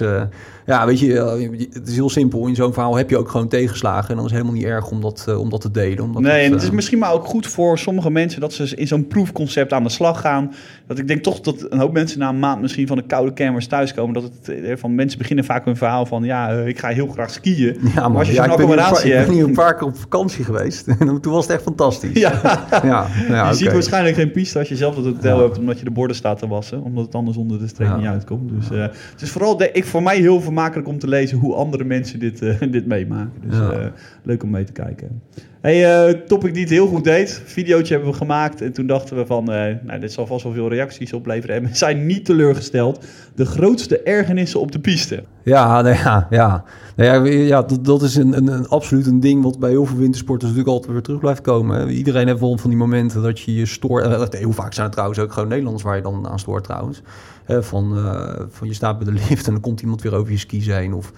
ja, 0.67 0.87
weet 0.87 0.99
je, 0.99 1.69
het 1.73 1.89
is 1.89 1.95
heel 1.95 2.11
simpel. 2.11 2.47
In 2.47 2.55
zo'n 2.55 2.73
verhaal 2.73 2.97
heb 2.97 3.11
je 3.11 3.19
ook 3.19 3.29
gewoon 3.29 3.49
tegenslagen. 3.49 4.09
En 4.09 4.17
dan 4.17 4.25
is 4.25 4.31
het 4.31 4.41
helemaal 4.41 4.61
niet 4.61 4.71
erg 4.71 4.91
om 4.91 5.01
dat, 5.01 5.37
om 5.39 5.51
dat 5.51 5.61
te 5.61 5.71
delen. 5.71 6.05
Omdat 6.05 6.23
nee, 6.23 6.33
het, 6.33 6.45
en 6.45 6.53
het 6.53 6.63
is 6.63 6.71
misschien 6.71 6.99
maar 6.99 7.13
ook 7.13 7.27
goed 7.27 7.47
voor 7.47 7.79
sommige 7.79 8.11
mensen... 8.11 8.41
dat 8.41 8.53
ze 8.53 8.77
in 8.77 8.87
zo'n 8.87 9.07
proefconcept 9.07 9.73
aan 9.73 9.83
de 9.83 9.89
slag 9.89 10.21
gaan. 10.21 10.53
Dat 10.87 10.99
ik 10.99 11.09
denk 11.09 11.23
toch 11.23 11.41
dat 11.41 11.67
een 11.69 11.79
hoop 11.79 11.93
mensen 11.93 12.19
na 12.19 12.29
een 12.29 12.39
maand 12.39 12.61
misschien 12.61 12.87
van 12.87 12.97
de 12.97 13.07
koude 13.17 13.33
kermis 13.33 13.67
thuis 13.67 13.95
komen, 13.95 14.15
dat 14.15 14.23
het 14.23 14.81
van 14.81 14.95
mensen 14.95 15.19
beginnen 15.19 15.45
vaak 15.45 15.65
hun 15.65 15.77
verhaal 15.77 16.07
van 16.07 16.25
ja, 16.25 16.55
uh, 16.55 16.67
ik 16.67 16.79
ga 16.79 16.89
heel 16.89 17.07
graag 17.07 17.31
skiën. 17.31 17.79
Ja, 17.81 17.95
maar, 17.95 18.11
maar 18.11 18.19
als 18.19 18.29
je 18.29 18.35
ja, 18.35 18.43
zo'n 18.43 18.53
accommodatie 18.53 19.13
hebt. 19.13 19.21
Ik 19.21 19.27
ben 19.27 19.37
hier 19.37 19.45
een 19.45 19.55
paar 19.55 19.75
keer 19.75 19.87
op 19.87 19.97
vakantie 19.97 20.45
geweest 20.45 20.87
en 20.99 21.21
toen 21.21 21.33
was 21.33 21.45
het 21.45 21.55
echt 21.55 21.63
fantastisch. 21.63 22.21
Ja, 22.21 22.41
ja, 22.71 22.81
ja 22.83 23.07
je 23.27 23.33
okay. 23.33 23.55
ziet 23.55 23.73
waarschijnlijk 23.73 24.17
geen 24.17 24.31
piste 24.31 24.59
als 24.59 24.69
je 24.69 24.77
zelf 24.77 24.97
het 24.97 25.05
hotel 25.05 25.41
hebt, 25.41 25.59
omdat 25.59 25.79
je 25.79 25.85
de 25.85 25.91
borden 25.91 26.17
staat 26.17 26.39
te 26.39 26.49
wassen, 26.49 26.83
omdat 26.83 27.05
het 27.05 27.15
anders 27.15 27.37
onder 27.37 27.59
de 27.59 27.67
streep 27.67 27.97
niet 27.97 28.07
uitkomt. 28.07 28.51
Dus 28.51 28.71
uh, 28.71 28.83
het 29.13 29.23
is 29.23 29.31
vooral 29.31 29.57
de, 29.57 29.71
ik, 29.73 29.85
voor 29.85 30.03
mij 30.03 30.19
heel 30.19 30.41
vermakelijk 30.41 30.89
om 30.89 30.99
te 30.99 31.09
lezen 31.09 31.39
hoe 31.39 31.55
andere 31.55 31.85
mensen 31.85 32.19
dit, 32.19 32.43
uh, 32.43 32.61
dit 32.71 32.87
meemaken. 32.87 33.33
Dus 33.47 33.59
leuk 34.23 34.43
om 34.43 34.51
mee 34.51 34.65
te 34.65 34.73
kijken. 34.73 35.23
Hey, 35.67 36.09
uh, 36.09 36.21
topic 36.27 36.53
die 36.53 36.63
het 36.63 36.73
heel 36.73 36.87
goed 36.87 37.05
deed. 37.05 37.43
Videootje 37.45 37.95
hebben 37.95 38.13
we 38.13 38.19
gemaakt. 38.19 38.61
En 38.61 38.73
toen 38.73 38.87
dachten 38.87 39.17
we 39.17 39.27
van, 39.27 39.51
uh, 39.53 39.65
nou, 39.83 40.01
dit 40.01 40.13
zal 40.13 40.27
vast 40.27 40.45
wel 40.45 40.53
veel 40.53 40.69
reacties 40.69 41.13
opleveren. 41.13 41.57
En 41.57 41.63
we 41.63 41.69
zijn 41.73 42.07
niet 42.07 42.25
teleurgesteld. 42.25 43.05
De 43.35 43.47
grootste 43.47 44.03
ergernissen 44.03 44.61
op 44.61 44.73
de 44.73 44.79
piste. 44.79 45.25
Ja, 45.43 45.83
nou 45.83 45.95
ja, 45.95 46.27
ja. 46.31 46.65
Nou 46.97 47.29
ja, 47.29 47.33
ja 47.33 47.63
dat, 47.63 47.85
dat 47.85 48.03
is 48.03 48.17
een, 48.17 48.37
een, 48.37 48.69
absoluut 48.69 49.07
een 49.07 49.21
ding 49.21 49.43
wat 49.43 49.59
bij 49.59 49.71
heel 49.71 49.87
veel 49.87 49.97
wintersporters 49.97 50.51
natuurlijk 50.51 50.77
altijd 50.77 50.93
weer 50.93 51.03
terug 51.03 51.21
blijft 51.21 51.41
komen. 51.41 51.91
Iedereen 51.91 52.27
heeft 52.27 52.41
wel 52.41 52.59
van 52.59 52.71
die 52.71 52.79
momenten 52.79 53.23
dat 53.23 53.41
je 53.41 53.55
je 53.55 53.67
stoort. 53.67 54.35
Heel 54.35 54.53
vaak 54.53 54.73
zijn 54.73 54.87
het 54.87 54.95
trouwens 54.95 55.21
ook 55.21 55.33
gewoon 55.33 55.49
Nederlanders 55.49 55.85
waar 55.85 55.97
je 55.97 56.03
dan 56.03 56.29
aan 56.29 56.39
stoort 56.39 56.65
trouwens. 56.65 57.03
Van, 57.47 57.99
uh, 57.99 58.31
van 58.49 58.69
je 58.69 58.75
staat 58.75 58.99
bij 58.99 59.13
de 59.13 59.21
lift 59.29 59.47
en 59.47 59.53
dan 59.53 59.63
komt 59.63 59.81
iemand 59.81 60.03
weer 60.03 60.15
over 60.15 60.33
je 60.33 60.39
skis 60.39 60.67
heen. 60.67 60.95
Of 60.95 61.13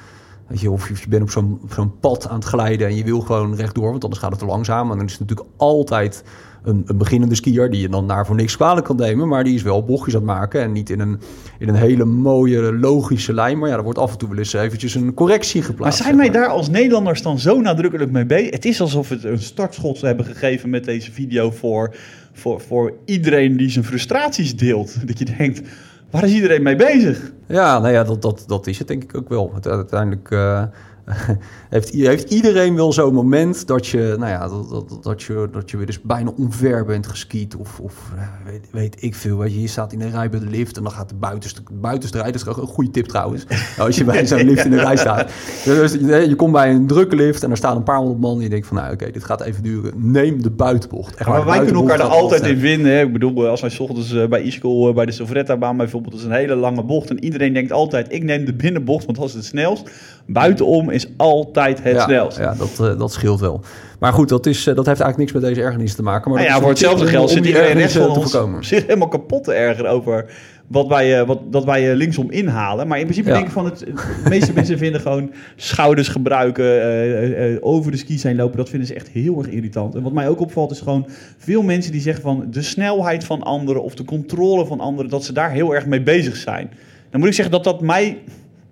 Weet 0.48 0.60
je, 0.60 0.70
of 0.70 0.88
je 0.88 1.08
bent 1.08 1.22
op 1.22 1.30
zo'n 1.30 1.60
zo'n 1.70 1.98
pad 2.00 2.28
aan 2.28 2.34
het 2.34 2.44
glijden 2.44 2.88
en 2.88 2.96
je 2.96 3.04
wil 3.04 3.20
gewoon 3.20 3.54
rechtdoor, 3.54 3.90
want 3.90 4.02
anders 4.02 4.20
gaat 4.20 4.30
het 4.30 4.38
te 4.38 4.46
langzaam. 4.46 4.90
En 4.90 4.96
dan 4.96 5.06
is 5.06 5.12
het 5.12 5.20
natuurlijk 5.20 5.48
altijd 5.56 6.24
een, 6.62 6.82
een 6.86 6.98
beginnende 6.98 7.34
skier 7.34 7.70
die 7.70 7.80
je 7.80 7.88
dan 7.88 8.08
daar 8.08 8.26
voor 8.26 8.34
niks 8.34 8.56
kwalijk 8.56 8.86
kan 8.86 8.96
nemen, 8.96 9.28
maar 9.28 9.44
die 9.44 9.54
is 9.54 9.62
wel 9.62 9.84
bochtjes 9.84 10.14
aan 10.14 10.20
het 10.20 10.30
maken 10.30 10.62
en 10.62 10.72
niet 10.72 10.90
in 10.90 11.00
een, 11.00 11.20
in 11.58 11.68
een 11.68 11.74
hele 11.74 12.04
mooie, 12.04 12.72
logische 12.72 13.32
lijn. 13.32 13.58
Maar 13.58 13.68
ja, 13.68 13.76
er 13.76 13.82
wordt 13.82 13.98
af 13.98 14.12
en 14.12 14.18
toe 14.18 14.28
wel 14.28 14.38
eens 14.38 14.52
eventjes 14.52 14.94
een 14.94 15.14
correctie 15.14 15.62
geplaatst. 15.62 15.98
Maar 15.98 16.08
zijn 16.08 16.18
wij 16.20 16.40
daar 16.40 16.48
als 16.48 16.68
Nederlanders 16.70 17.22
dan 17.22 17.38
zo 17.38 17.60
nadrukkelijk 17.60 18.10
mee 18.10 18.26
bezig? 18.26 18.50
Het 18.50 18.64
is 18.64 18.80
alsof 18.80 19.08
we 19.08 19.28
een 19.28 19.42
startschot 19.42 20.00
hebben 20.00 20.26
gegeven 20.26 20.70
met 20.70 20.84
deze 20.84 21.12
video 21.12 21.50
voor, 21.50 21.94
voor, 22.32 22.60
voor 22.60 22.92
iedereen 23.04 23.56
die 23.56 23.70
zijn 23.70 23.84
frustraties 23.84 24.56
deelt. 24.56 25.06
Dat 25.06 25.18
je 25.18 25.24
denkt, 25.36 25.62
Waar 26.10 26.24
is 26.24 26.32
iedereen 26.32 26.62
mee 26.62 26.76
bezig? 26.76 27.32
Ja, 27.46 27.78
nou 27.78 27.92
ja, 27.92 28.04
dat, 28.04 28.22
dat, 28.22 28.44
dat 28.46 28.66
is 28.66 28.78
het 28.78 28.88
denk 28.88 29.02
ik 29.02 29.16
ook 29.16 29.28
wel. 29.28 29.52
Uiteindelijk 29.62 30.30
uh, 30.30 30.62
heeft, 31.70 31.90
heeft 31.92 32.30
iedereen 32.30 32.74
wel 32.74 32.92
zo'n 32.92 33.14
moment 33.14 33.66
dat 33.66 33.86
je, 33.86 34.14
nou 34.18 34.30
ja, 34.30 34.48
dat, 34.48 34.68
dat, 34.68 35.02
dat, 35.02 35.22
je, 35.22 35.48
dat 35.52 35.70
je 35.70 35.76
weer 35.76 35.86
eens 35.86 36.00
bijna 36.00 36.30
onver 36.36 36.84
bent 36.84 37.06
geskiet. 37.06 37.56
Of, 37.56 37.80
of 37.80 38.12
weet, 38.44 38.68
weet, 38.70 39.02
ik 39.02 39.14
veel. 39.14 39.38
Weet 39.38 39.52
je, 39.52 39.60
je 39.60 39.66
staat 39.66 39.92
in 39.92 40.00
een 40.00 40.10
rij 40.10 40.30
bij 40.30 40.40
de 40.40 40.46
lift 40.46 40.76
en 40.76 40.82
dan 40.82 40.92
gaat 40.92 41.08
de 41.08 41.14
buitenste, 41.14 41.62
buitenste 41.72 42.18
rij. 42.18 42.32
Dat 42.32 42.40
is 42.40 42.46
een 42.46 42.54
goede 42.54 42.90
tip 42.90 43.06
trouwens. 43.06 43.46
Als 43.78 43.96
je 43.96 44.04
bij 44.04 44.26
zo'n 44.26 44.44
lift 44.44 44.64
in 44.64 44.70
de 44.70 44.80
rij 44.80 44.96
staat. 44.96 45.30
Dus 45.64 45.92
je, 45.92 46.26
je 46.28 46.34
komt 46.34 46.52
bij 46.52 46.70
een 46.70 46.86
drukke 46.86 47.16
lift 47.16 47.42
en 47.42 47.50
er 47.50 47.56
staan 47.56 47.76
een 47.76 47.82
paar 47.82 47.98
honderd 47.98 48.20
man. 48.20 48.36
En 48.36 48.42
je 48.42 48.48
denkt 48.48 48.66
van, 48.66 48.76
nou 48.76 48.92
oké, 48.92 49.00
okay, 49.00 49.12
dit 49.12 49.24
gaat 49.24 49.40
even 49.40 49.62
duren. 49.62 49.92
Neem 49.96 50.42
de 50.42 50.50
buitenbocht. 50.50 51.14
Echt, 51.14 51.28
maar 51.28 51.44
wij 51.44 51.58
kunnen 51.58 51.82
elkaar 51.82 52.00
er 52.00 52.06
altijd 52.06 52.46
in 52.46 52.58
vinden. 52.58 52.92
Hè? 52.92 53.00
Ik 53.00 53.12
bedoel, 53.12 53.46
als 53.46 53.60
wij 53.60 53.78
ochtends 53.78 54.28
bij 54.28 54.46
e-school 54.46 54.92
bij 54.92 55.06
de 55.06 55.12
Sovretta-baan 55.12 55.76
bijvoorbeeld, 55.76 56.14
is 56.14 56.24
een 56.24 56.32
hele 56.32 56.54
lange 56.54 56.84
bocht. 56.84 57.10
En 57.10 57.24
iedereen 57.24 57.52
denkt 57.52 57.72
altijd, 57.72 58.12
ik 58.12 58.22
neem 58.22 58.44
de 58.44 58.54
binnenbocht, 58.54 59.04
want 59.04 59.18
dat 59.18 59.28
is 59.28 59.34
het 59.34 59.44
snelst. 59.44 59.90
Buitenom 60.28 60.90
is 60.90 61.06
altijd 61.16 61.82
het 61.82 61.94
ja, 61.94 62.04
snelst. 62.04 62.38
Ja, 62.38 62.54
dat, 62.54 62.78
uh, 62.80 62.98
dat 62.98 63.12
scheelt 63.12 63.40
wel. 63.40 63.60
Maar 63.98 64.12
goed, 64.12 64.28
dat, 64.28 64.46
is, 64.46 64.58
uh, 64.58 64.74
dat 64.74 64.86
heeft 64.86 65.00
eigenlijk 65.00 65.18
niks 65.18 65.32
met 65.32 65.42
deze 65.42 65.66
ergernis 65.66 65.94
te 65.94 66.02
maken. 66.02 66.30
Maar 66.30 66.40
nou 66.40 66.52
ja, 66.52 66.60
voor 66.60 66.68
hetzelfde 66.68 67.06
geld 67.06 67.30
zit 67.30 67.46
iedereen 67.46 67.76
rechts 67.76 67.96
van 67.96 68.08
ons 68.08 68.30
voorkomen. 68.30 68.64
zich 68.64 68.86
helemaal 68.86 69.08
kapot 69.08 69.44
te 69.44 69.52
ergeren 69.52 69.90
over 69.90 70.24
wat 70.66 70.86
wij, 70.86 71.20
uh, 71.20 71.26
wat, 71.26 71.52
dat 71.52 71.64
wij 71.64 71.94
linksom 71.94 72.30
inhalen. 72.30 72.88
Maar 72.88 72.98
in 72.98 73.04
principe 73.04 73.28
ja. 73.28 73.34
denk 73.34 73.46
ik 73.46 73.52
van 73.52 73.64
het, 73.64 73.78
de 73.78 74.28
meeste 74.28 74.52
mensen 74.52 74.78
vinden 74.84 75.00
gewoon 75.00 75.32
schouders 75.56 76.08
gebruiken, 76.08 77.62
over 77.62 77.90
de 77.90 77.96
skis 77.96 78.22
heen 78.22 78.36
lopen. 78.36 78.56
Dat 78.56 78.68
vinden 78.68 78.88
ze 78.88 78.94
echt 78.94 79.08
heel 79.08 79.38
erg 79.38 79.48
irritant. 79.48 79.94
En 79.94 80.02
wat 80.02 80.12
mij 80.12 80.28
ook 80.28 80.40
opvalt 80.40 80.70
is 80.70 80.80
gewoon 80.80 81.06
veel 81.38 81.62
mensen 81.62 81.92
die 81.92 82.00
zeggen 82.00 82.22
van 82.22 82.46
de 82.50 82.62
snelheid 82.62 83.24
van 83.24 83.42
anderen 83.42 83.82
of 83.82 83.94
de 83.94 84.04
controle 84.04 84.66
van 84.66 84.80
anderen, 84.80 85.10
dat 85.10 85.24
ze 85.24 85.32
daar 85.32 85.50
heel 85.50 85.74
erg 85.74 85.86
mee 85.86 86.02
bezig 86.02 86.36
zijn. 86.36 86.70
Dan 87.10 87.20
moet 87.20 87.28
ik 87.28 87.34
zeggen 87.34 87.54
dat 87.54 87.64
dat 87.64 87.80
mij 87.80 88.18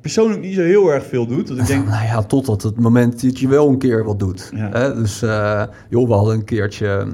persoonlijk 0.07 0.41
niet 0.41 0.55
zo 0.55 0.61
heel 0.61 0.93
erg 0.93 1.07
veel 1.07 1.27
doet. 1.27 1.49
Dat 1.49 1.59
ik 1.59 1.67
denk... 1.67 1.89
Nou 1.97 2.05
ja, 2.05 2.23
totdat 2.23 2.63
het 2.63 2.81
moment 2.81 3.23
dat 3.23 3.39
je 3.39 3.49
wel 3.49 3.69
een 3.69 3.79
keer 3.79 4.05
wat 4.05 4.19
doet. 4.19 4.51
Ja. 4.55 4.71
Hè? 4.73 4.95
Dus 4.95 5.23
uh, 5.23 5.63
joh, 5.89 6.09
we 6.09 6.15
hadden 6.15 6.35
een 6.35 6.45
keertje... 6.45 7.07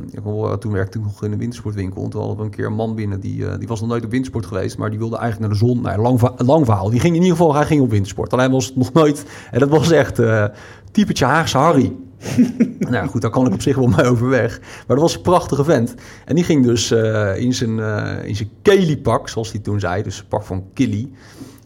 Toen 0.59 0.73
werkte 0.73 0.99
ik 0.99 1.05
nog 1.05 1.25
in 1.25 1.33
een 1.33 1.39
wintersportwinkel. 1.39 2.09
Toen 2.09 2.21
hadden 2.21 2.39
we 2.39 2.45
een 2.45 2.51
keer 2.51 2.67
een 2.67 2.75
man 2.75 2.95
binnen. 2.95 3.21
Die, 3.21 3.39
uh, 3.39 3.53
die 3.59 3.69
was 3.69 3.81
nog 3.81 3.89
nooit 3.89 4.05
op 4.05 4.11
wintersport 4.11 4.47
geweest. 4.47 4.79
Maar 4.79 4.91
die 4.91 4.99
wilde 4.99 5.17
eigenlijk 5.17 5.51
naar 5.51 5.61
de 5.61 5.67
zon. 5.67 5.81
Nou, 5.81 6.01
lang, 6.01 6.31
lang 6.37 6.65
verhaal. 6.65 6.91
Die 6.91 7.01
ging 7.01 7.15
in 7.15 7.23
ieder 7.23 7.37
geval 7.37 7.55
hij 7.55 7.67
ging 7.67 7.81
op 7.81 7.91
wintersport. 7.91 8.33
Alleen 8.33 8.51
was 8.51 8.67
het 8.67 8.77
nog 8.77 8.93
nooit... 8.93 9.25
En 9.51 9.59
dat 9.59 9.69
was 9.69 9.91
echt 9.91 10.21
uh, 10.21 10.45
typetje 10.93 11.25
Haagse 11.25 11.59
Harry. 11.59 11.93
nou 12.79 13.09
goed, 13.09 13.23
daar 13.23 13.31
kan 13.31 13.47
ik 13.47 13.53
op 13.53 13.63
zich 13.63 13.77
wel 13.77 13.87
mee 13.87 14.07
overweg. 14.07 14.61
Maar 14.61 14.97
dat 14.97 14.99
was 14.99 15.15
een 15.15 15.23
prachtige 15.23 15.65
vent. 15.65 15.95
En 16.25 16.35
die 16.35 16.45
ging 16.45 16.65
dus 16.65 16.93
uh, 16.93 17.37
in 17.37 17.55
zijn, 17.55 17.79
uh, 17.79 18.25
in 18.25 18.37
zijn 18.37 18.51
Kelly-pak, 18.63 19.29
zoals 19.29 19.53
hij 19.53 19.61
toen 19.61 19.81
zei. 19.81 20.03
Dus 20.03 20.19
een 20.19 20.27
pak 20.29 20.43
van 20.43 20.65
Killy. 20.75 21.11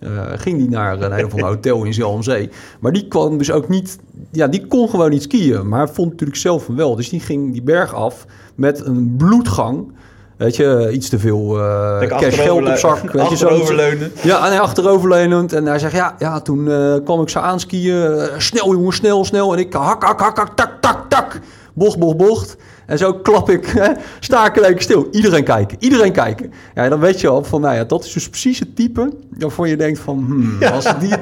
Uh, 0.01 0.23
ging 0.37 0.59
die 0.59 0.69
naar 0.69 1.03
een 1.03 1.13
ander 1.23 1.45
hotel 1.53 1.85
in 1.85 1.95
Zalmzee. 1.95 2.51
Maar 2.81 2.93
die 2.93 3.09
kwam 3.09 3.39
dus 3.39 3.51
ook 3.51 3.69
niet... 3.69 3.99
Ja, 4.31 4.47
die 4.47 4.67
kon 4.67 4.89
gewoon 4.89 5.11
niet 5.11 5.23
skiën. 5.23 5.69
Maar 5.69 5.91
vond 5.91 6.11
natuurlijk 6.11 6.39
zelf 6.39 6.67
wel. 6.67 6.97
Dus 6.97 7.09
die 7.09 7.21
ging 7.21 7.53
die 7.53 7.63
berg 7.63 7.95
af 7.95 8.27
met 8.55 8.87
een 8.87 9.15
bloedgang... 9.17 9.93
Weet 10.37 10.57
je, 10.57 10.91
iets 10.93 11.09
te 11.09 11.19
veel 11.19 11.59
uh, 11.59 11.99
cash 12.01 12.43
geld 12.43 12.69
op 12.69 12.77
zak. 12.77 13.13
Weet 13.13 13.23
achteroverleunend. 13.23 14.21
Je, 14.21 14.29
ja, 14.29 14.49
nee, 14.49 14.61
achteroverleunend. 14.61 15.53
En 15.53 15.67
hij 15.67 15.79
zegt, 15.79 15.93
ja, 15.95 16.15
ja 16.19 16.41
toen 16.41 16.67
uh, 16.67 16.95
kwam 17.05 17.21
ik 17.21 17.29
zo 17.29 17.39
aanskiën. 17.39 17.95
Uh, 17.95 18.23
snel 18.39 18.73
jongen, 18.73 18.93
snel, 18.93 19.25
snel. 19.25 19.53
En 19.53 19.59
ik 19.59 19.73
hak, 19.73 20.03
hak, 20.03 20.21
hak, 20.21 20.37
hak, 20.37 20.57
tak, 20.57 20.73
tak, 20.81 21.05
tak. 21.09 21.41
Bocht, 21.75 21.99
bocht, 21.99 22.17
bocht. 22.17 22.57
En 22.87 22.99
zo 22.99 23.15
klap 23.15 23.51
ik, 23.51 23.67
hè, 23.67 23.93
sta 24.21 24.55
ik 24.55 24.81
stil. 24.81 25.09
Iedereen 25.11 25.45
kijken, 25.45 25.77
iedereen 25.81 26.13
kijken. 26.13 26.53
Ja, 26.75 26.89
dan 26.89 27.01
weet 27.01 27.21
je 27.21 27.29
al 27.29 27.45
van, 27.45 27.61
nou 27.61 27.75
ja, 27.75 27.85
dat 27.85 28.05
is 28.05 28.13
dus 28.13 28.29
precies 28.29 28.59
het 28.59 28.77
type 28.77 29.13
waarvan 29.39 29.69
je 29.69 29.77
denkt 29.77 29.99
van, 29.99 30.25
hmm, 30.25 30.63
als 30.63 30.85
ik 30.85 31.01
die, 31.01 31.13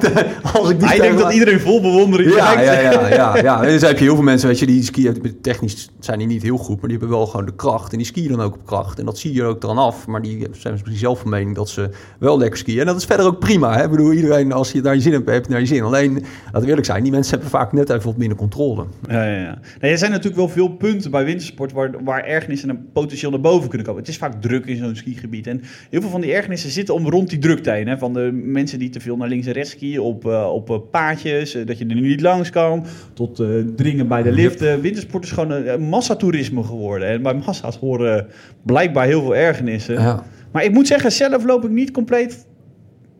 als 0.53 0.69
ik 0.69 0.79
die 0.79 0.87
Hij 0.87 0.99
denkt 0.99 1.21
dat 1.21 1.33
iedereen 1.33 1.59
vol 1.59 1.81
bewondering 1.81 2.35
ja, 2.35 2.61
ja, 2.61 2.79
ja, 2.79 3.07
ja, 3.07 3.37
ja. 3.37 3.61
En 3.63 3.79
dan 3.79 3.87
heb 3.89 3.97
je 3.97 4.03
heel 4.03 4.15
veel 4.15 4.23
mensen, 4.23 4.47
weet 4.47 4.59
je, 4.59 4.65
die 4.65 4.83
skiën, 4.83 5.37
technisch 5.41 5.89
zijn 5.99 6.17
die 6.17 6.27
niet 6.27 6.43
heel 6.43 6.57
goed, 6.57 6.81
maar 6.81 6.89
die 6.89 6.97
hebben 6.97 7.17
wel 7.17 7.27
gewoon 7.27 7.45
de 7.45 7.55
kracht. 7.55 7.91
En 7.91 7.97
die 7.97 8.07
skiën 8.07 8.27
dan 8.27 8.41
ook 8.41 8.53
op 8.53 8.65
kracht. 8.65 8.99
En 8.99 9.05
dat 9.05 9.17
zie 9.17 9.33
je 9.33 9.41
er 9.41 9.47
ook 9.47 9.61
dan 9.61 9.77
af. 9.77 10.07
Maar 10.07 10.21
die 10.21 10.47
zijn 10.51 10.73
misschien 10.73 10.97
zelf 10.97 11.19
van 11.19 11.29
mening 11.29 11.55
dat 11.55 11.69
ze 11.69 11.89
wel 12.19 12.37
lekker 12.37 12.57
skiën. 12.57 12.79
En 12.79 12.85
dat 12.85 12.95
is 12.95 13.05
verder 13.05 13.25
ook 13.25 13.39
prima. 13.39 13.77
Hè? 13.77 13.83
Ik 13.83 13.89
bedoel, 13.89 14.11
iedereen, 14.11 14.51
als 14.51 14.71
je 14.71 14.81
naar 14.81 14.95
je 14.95 15.01
zin 15.01 15.11
hebt, 15.11 15.29
heb 15.29 15.45
je 15.45 15.51
naar 15.51 15.59
je 15.59 15.65
zin. 15.65 15.83
Alleen, 15.83 16.13
laten 16.45 16.61
we 16.61 16.67
eerlijk 16.67 16.85
zijn, 16.85 17.03
die 17.03 17.11
mensen 17.11 17.31
hebben 17.31 17.49
vaak 17.49 17.71
net 17.71 17.89
even 17.89 18.05
wat 18.05 18.17
minder 18.17 18.37
controle. 18.37 18.85
Ja, 19.07 19.23
ja, 19.23 19.39
ja. 19.39 19.59
Nee, 19.81 19.91
er 19.91 19.97
zijn 19.97 20.11
natuurlijk 20.11 20.37
wel 20.37 20.49
veel 20.49 20.69
punten 20.69 21.11
bij 21.11 21.25
wintersport 21.25 21.54
waar, 21.57 22.03
waar 22.03 22.23
ergernissen 22.23 22.69
en 22.69 22.87
potentieel 22.93 23.31
naar 23.31 23.41
boven 23.41 23.69
kunnen 23.69 23.87
komen. 23.87 24.01
Het 24.01 24.11
is 24.11 24.17
vaak 24.17 24.41
druk 24.41 24.65
in 24.65 24.77
zo'n 24.77 24.95
skigebied. 24.95 25.47
En 25.47 25.61
heel 25.89 26.01
veel 26.01 26.09
van 26.09 26.21
die 26.21 26.33
ergernissen 26.33 26.69
zitten 26.69 26.93
om 26.93 27.09
rond 27.09 27.29
die. 27.29 27.87
Hè? 27.87 27.97
Van 27.97 28.13
de 28.13 28.29
mensen 28.33 28.79
die 28.79 28.89
te 28.89 28.99
veel 28.99 29.17
naar 29.17 29.27
links 29.27 29.47
en 29.47 29.53
rechts 29.53 29.71
skiën 29.71 29.99
op, 29.99 30.25
uh, 30.25 30.49
op 30.53 30.69
uh, 30.69 30.77
paadjes, 30.91 31.55
uh, 31.55 31.65
dat 31.65 31.77
je 31.77 31.85
er 31.85 31.95
nu 31.95 32.07
niet 32.07 32.21
langs 32.21 32.49
kan, 32.49 32.85
tot 33.13 33.43
dringen 33.75 34.07
bij 34.07 34.23
de 34.23 34.31
liften. 34.31 34.81
Wintersport 34.81 35.23
is 35.23 35.31
gewoon 35.31 35.51
een 35.51 35.81
massatoerisme 35.81 36.63
geworden. 36.63 37.07
En 37.07 37.21
bij 37.21 37.33
massa's 37.33 37.77
horen 37.77 38.27
blijkbaar 38.63 39.05
heel 39.05 39.21
veel 39.21 39.35
ergernissen. 39.35 39.93
Ja. 39.93 40.23
Maar 40.51 40.63
ik 40.63 40.71
moet 40.71 40.87
zeggen, 40.87 41.11
zelf 41.11 41.43
loop 41.43 41.63
ik 41.63 41.71
niet 41.71 41.91
compleet 41.91 42.45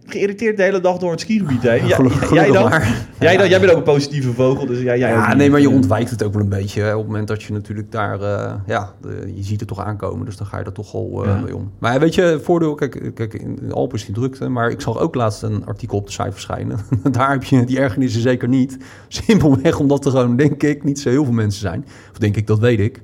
geïrriteerd 0.06 0.58
de 0.58 0.64
hele 0.64 0.80
dag 0.80 0.98
door 0.98 1.12
het 1.12 1.20
skigebied 1.20 1.62
heen. 1.62 1.88
Ja, 1.88 1.96
Gelukkig 1.96 2.34
jij 2.34 2.52
dan? 2.52 2.70
maar. 2.70 3.08
Jij, 3.20 3.38
dan? 3.38 3.50
jij 3.50 3.60
bent 3.60 3.72
ook 3.72 3.78
een 3.78 3.84
positieve 3.84 4.34
vogel, 4.34 4.66
dus 4.66 4.80
ja, 4.80 4.96
jij 4.98 5.12
ook 5.18 5.20
Ja, 5.24 5.34
nee, 5.34 5.50
maar 5.50 5.60
je 5.60 5.70
ontwijkt 5.70 6.10
het 6.10 6.24
ook 6.24 6.34
wel 6.34 6.42
een 6.42 6.50
beetje. 6.50 6.82
Hè. 6.82 6.92
Op 6.92 6.98
het 6.98 7.08
moment 7.08 7.28
dat 7.28 7.44
je 7.44 7.54
natuurlijk 7.54 7.92
daar, 7.92 8.22
uh, 8.22 8.54
ja, 8.66 8.94
de, 9.02 9.32
je 9.36 9.44
ziet 9.44 9.60
het 9.60 9.70
toch 9.70 9.80
aankomen, 9.80 10.26
dus 10.26 10.38
dan 10.38 10.48
ga 10.48 10.58
je 10.60 10.64
er 10.64 10.72
toch 10.72 10.94
al 10.94 11.26
uh, 11.26 11.30
Ja. 11.30 11.40
mee 11.40 11.56
om. 11.56 11.72
Maar 11.80 12.00
weet 12.00 12.16
je, 12.16 12.40
voordeel, 12.44 12.76
kijk, 12.76 13.12
kijk 13.14 13.34
in 13.34 13.60
de 13.68 13.74
Alpen 13.74 13.98
is 13.98 14.06
die 14.06 14.16
drukte, 14.16 14.50
maar 14.50 14.70
ik 14.70 14.82
zag 14.82 15.00
ook 15.00 15.16
laatst 15.16 15.42
een 15.44 15.66
artikel 15.66 15.98
op 15.98 16.06
de 16.06 16.12
site 16.12 16.32
verschijnen. 16.32 16.80
daar 17.12 17.32
heb 17.32 17.44
je 17.44 17.64
die 17.64 17.80
ergernissen 17.80 18.22
zeker 18.22 18.48
niet. 18.48 18.78
Simpelweg 19.08 19.80
omdat 19.80 20.06
er 20.06 20.12
gewoon, 20.12 20.36
denk 20.36 20.64
ik, 20.64 20.84
niet 20.84 21.00
zo 21.00 21.10
heel 21.10 21.24
veel 21.24 21.34
mensen 21.34 21.62
zijn. 21.62 21.86
Of 22.12 22.18
denk 22.18 22.36
ik, 22.36 22.48
dat 22.48 22.60
weet 22.60 22.80
ik. 22.80 23.02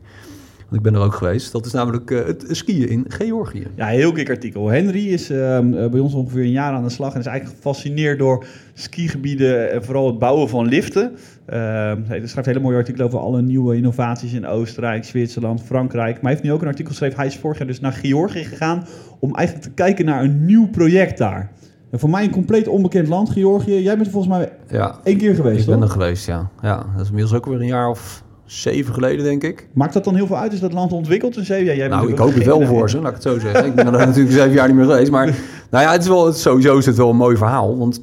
Want 0.71 0.85
ik 0.85 0.91
ben 0.91 1.01
er 1.01 1.07
ook 1.07 1.13
geweest. 1.15 1.51
Dat 1.51 1.65
is 1.65 1.71
namelijk 1.71 2.11
uh, 2.11 2.25
het 2.25 2.45
skiën 2.49 2.89
in 2.89 3.05
Georgië. 3.07 3.67
Ja, 3.75 3.87
heel 3.87 4.13
dik 4.13 4.29
artikel. 4.29 4.67
Henry 4.67 5.07
is 5.07 5.31
uh, 5.31 5.59
bij 5.69 5.99
ons 5.99 6.13
ongeveer 6.13 6.43
een 6.43 6.51
jaar 6.51 6.73
aan 6.73 6.83
de 6.83 6.89
slag 6.89 7.13
en 7.13 7.19
is 7.19 7.25
eigenlijk 7.25 7.57
gefascineerd 7.57 8.19
door 8.19 8.45
skigebieden 8.73 9.71
en 9.71 9.83
vooral 9.83 10.07
het 10.07 10.19
bouwen 10.19 10.49
van 10.49 10.67
liften. 10.67 11.11
Uh, 11.11 11.57
hij 12.03 12.27
schrijft 12.27 12.45
hele 12.45 12.59
mooie 12.59 12.77
artikelen 12.77 13.07
over 13.07 13.19
alle 13.19 13.41
nieuwe 13.41 13.75
innovaties 13.75 14.33
in 14.33 14.47
Oostenrijk, 14.47 15.03
Zwitserland, 15.03 15.61
Frankrijk. 15.61 16.13
Maar 16.13 16.23
hij 16.23 16.31
heeft 16.31 16.43
nu 16.43 16.51
ook 16.51 16.61
een 16.61 16.67
artikel 16.67 16.91
geschreven. 16.91 17.17
Hij 17.17 17.27
is 17.27 17.37
vorig 17.37 17.57
jaar 17.57 17.67
dus 17.67 17.79
naar 17.79 17.93
Georgië 17.93 18.43
gegaan 18.43 18.85
om 19.19 19.35
eigenlijk 19.35 19.67
te 19.67 19.73
kijken 19.73 20.05
naar 20.05 20.23
een 20.23 20.45
nieuw 20.45 20.69
project 20.69 21.17
daar. 21.17 21.51
En 21.91 21.99
voor 21.99 22.09
mij 22.09 22.23
een 22.23 22.31
compleet 22.31 22.67
onbekend 22.67 23.07
land, 23.07 23.29
Georgië. 23.29 23.81
Jij 23.81 23.93
bent 23.95 24.05
er 24.05 24.11
volgens 24.11 24.33
mij 24.33 24.51
Ja, 24.69 24.99
één 25.03 25.17
keer 25.17 25.35
geweest, 25.35 25.59
ik 25.59 25.73
ben 25.73 25.81
er 25.81 25.89
geweest, 25.89 26.25
ja. 26.25 26.49
ja. 26.61 26.77
Dat 26.77 27.01
is 27.01 27.07
inmiddels 27.07 27.35
ook 27.35 27.45
weer 27.45 27.61
een 27.61 27.67
jaar 27.67 27.89
of 27.89 28.23
zeven 28.51 28.93
geleden, 28.93 29.23
denk 29.23 29.43
ik. 29.43 29.67
Maakt 29.73 29.93
dat 29.93 30.03
dan 30.03 30.15
heel 30.15 30.27
veel 30.27 30.37
uit? 30.37 30.53
Is 30.53 30.59
dat 30.59 30.73
land 30.73 30.91
ontwikkeld? 30.91 31.37
En 31.37 31.45
zeven? 31.45 31.65
Ja, 31.65 31.73
jij 31.73 31.87
Nou, 31.87 32.11
ik 32.11 32.17
hoop 32.17 32.33
het 32.33 32.45
wel 32.45 32.65
voor 32.65 32.89
ze, 32.89 32.97
laat 32.97 33.07
ik 33.07 33.13
het 33.13 33.23
zo 33.23 33.39
zeggen. 33.39 33.65
Ik 33.65 33.75
ben 33.75 33.85
er 33.85 33.91
natuurlijk 34.07 34.35
zeven 34.35 34.51
jaar 34.51 34.67
niet 34.67 34.75
meer 34.75 34.85
geweest. 34.85 35.11
Maar 35.11 35.25
nou 35.69 35.83
ja, 35.83 35.91
het 35.91 36.01
is 36.01 36.07
wel, 36.07 36.25
het, 36.25 36.37
sowieso 36.37 36.77
is 36.77 36.85
het 36.85 36.97
wel 36.97 37.09
een 37.09 37.15
mooi 37.15 37.37
verhaal. 37.37 37.77
Want 37.77 38.01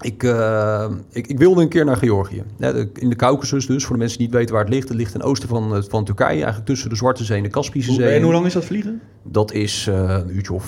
ik, 0.00 0.22
eh, 0.22 0.90
ik, 1.10 1.26
ik 1.26 1.38
wilde 1.38 1.62
een 1.62 1.68
keer 1.68 1.84
naar 1.84 1.96
Georgië. 1.96 2.42
Ja, 2.58 2.72
in 2.94 3.08
de 3.08 3.16
Caucasus 3.16 3.66
dus, 3.66 3.84
voor 3.84 3.92
de 3.92 3.98
mensen 4.00 4.18
die 4.18 4.26
niet 4.26 4.36
weten 4.36 4.54
waar 4.54 4.64
het 4.64 4.72
ligt. 4.72 4.88
Het 4.88 4.96
ligt 4.96 5.12
ten 5.12 5.22
oosten 5.22 5.48
van, 5.48 5.76
eh, 5.76 5.82
van 5.88 6.04
Turkije, 6.04 6.28
eigenlijk 6.28 6.66
tussen 6.66 6.90
de 6.90 6.96
Zwarte 6.96 7.24
Zee 7.24 7.36
en 7.36 7.42
de 7.42 7.48
Kaspische 7.48 7.92
Zee. 7.92 8.14
En 8.14 8.22
hoe 8.22 8.32
lang 8.32 8.46
is 8.46 8.52
dat 8.52 8.64
vliegen? 8.64 9.00
Dat 9.22 9.52
is 9.52 9.86
eh, 9.88 10.18
een 10.26 10.36
uurtje 10.36 10.52
of 10.52 10.66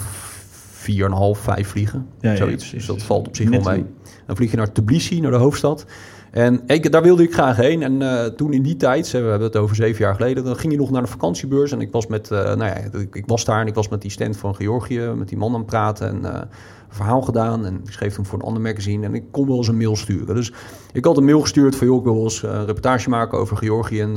vier 0.73 1.05
en 1.05 1.11
een 1.11 1.17
half, 1.17 1.39
vijf 1.39 1.69
vliegen. 1.69 2.07
Ja, 2.21 2.31
ja, 2.31 2.37
zoiets. 2.37 2.69
precies. 2.69 2.87
Dus 2.87 2.97
dat 2.97 3.03
valt 3.03 3.27
op 3.27 3.37
zich 3.37 3.49
wel 3.49 3.61
mee. 3.61 3.85
Dan 4.27 4.37
vlieg 4.37 4.51
je 4.51 4.57
naar 4.57 4.73
Tbilisi, 4.73 5.21
naar 5.21 5.31
de 5.31 5.37
hoofdstad. 5.37 5.87
En 6.35 6.61
ik, 6.67 6.93
daar 6.93 7.03
wilde 7.03 7.23
ik 7.23 7.33
graag 7.33 7.57
heen. 7.57 7.83
En 7.83 8.03
eh, 8.03 8.25
toen 8.25 8.53
in 8.53 8.63
die 8.63 8.77
tijd, 8.77 9.11
we 9.11 9.19
hebben 9.19 9.41
het 9.41 9.57
over 9.57 9.77
zeven 9.77 10.05
jaar 10.05 10.15
geleden, 10.15 10.45
dan 10.45 10.57
ging 10.57 10.73
je 10.73 10.79
nog 10.79 10.91
naar 10.91 11.03
de 11.03 11.09
vakantiebeurs. 11.09 11.73
En 11.73 11.81
ik 11.81 11.93
was 11.93 12.07
met, 12.07 12.31
eh, 12.31 12.39
nou 12.39 12.65
ja, 12.65 12.75
ik, 12.75 13.15
ik 13.15 13.27
was 13.27 13.45
daar 13.45 13.61
en 13.61 13.67
ik 13.67 13.75
was 13.75 13.89
met 13.89 14.03
die 14.03 14.11
stand 14.11 14.37
van 14.37 14.55
Georgië, 14.55 15.01
met 15.17 15.29
die 15.29 15.39
man 15.39 15.53
aan 15.53 15.59
het 15.59 15.67
praten 15.67 16.09
en 16.09 16.25
eh, 16.25 16.41
een 16.41 16.49
verhaal 16.89 17.23
gedaan. 17.23 17.67
En 17.67 17.81
ik 17.85 17.93
schreef 17.93 18.17
hem 18.17 18.27
voor 18.27 18.39
een 18.39 18.45
ander 18.45 18.63
magazine 18.63 19.07
en 19.07 19.15
ik 19.15 19.25
kon 19.31 19.47
wel 19.47 19.57
eens 19.57 19.69
een 19.69 19.77
mail 19.77 19.97
sturen. 19.97 20.35
Dus 20.35 20.53
ik 20.93 21.05
had 21.05 21.17
een 21.17 21.25
mail 21.25 21.41
gestuurd 21.41 21.77
van, 21.77 21.87
joh, 21.87 21.99
ik 21.99 22.05
wil 22.05 22.15
wel 22.15 22.23
eens 22.23 22.43
een 22.43 22.67
reportage 22.67 23.09
maken 23.09 23.39
over 23.39 23.57
Georgië 23.57 24.01
en 24.01 24.17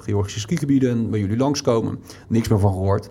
Georgische 0.00 0.40
skigebieden 0.40 0.90
en 0.90 1.10
bij 1.10 1.20
jullie 1.20 1.36
langskomen. 1.36 1.98
Niks 2.28 2.48
meer 2.48 2.58
van 2.58 2.72
gehoord. 2.72 3.10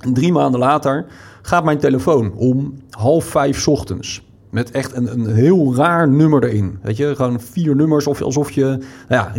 En 0.00 0.14
drie 0.14 0.32
maanden 0.32 0.60
later 0.60 1.06
gaat 1.42 1.64
mijn 1.64 1.78
telefoon 1.78 2.32
om 2.34 2.74
half 2.90 3.24
vijf 3.24 3.68
ochtends. 3.68 4.31
Met 4.52 4.70
echt 4.70 4.96
een, 4.96 5.12
een 5.12 5.26
heel 5.34 5.74
raar 5.76 6.08
nummer 6.08 6.44
erin. 6.44 6.78
Weet 6.82 6.96
je, 6.96 7.16
gewoon 7.16 7.40
vier 7.40 7.76
nummers 7.76 8.06
of, 8.06 8.22
alsof 8.22 8.50
je... 8.50 8.64
Nou 8.64 8.78
ja, 9.08 9.32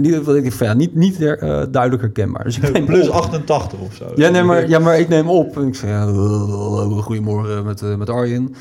ja, 0.59 0.73
niet, 0.73 0.95
niet 0.95 1.17
her- 1.17 1.37
eh, 1.39 1.65
duidelijk 1.71 2.01
herkenbaar. 2.01 2.43
Dus 2.43 2.59
ik 2.59 2.85
Plus 2.85 3.07
op. 3.07 3.13
88 3.15 3.79
of 3.79 3.93
zo. 3.95 4.05
Ja, 4.15 4.29
nee, 4.29 4.43
maar, 4.43 4.69
ja, 4.69 4.79
maar 4.79 4.99
ik 4.99 5.09
neem 5.09 5.29
op. 5.29 5.57
En 5.57 5.67
ik 5.67 5.75
zeg, 5.75 5.89
ja, 5.89 6.05
goedemorgen 7.01 7.65
met, 7.65 7.81
eh, 7.81 7.95
met 7.95 8.09
Arjen. 8.09 8.55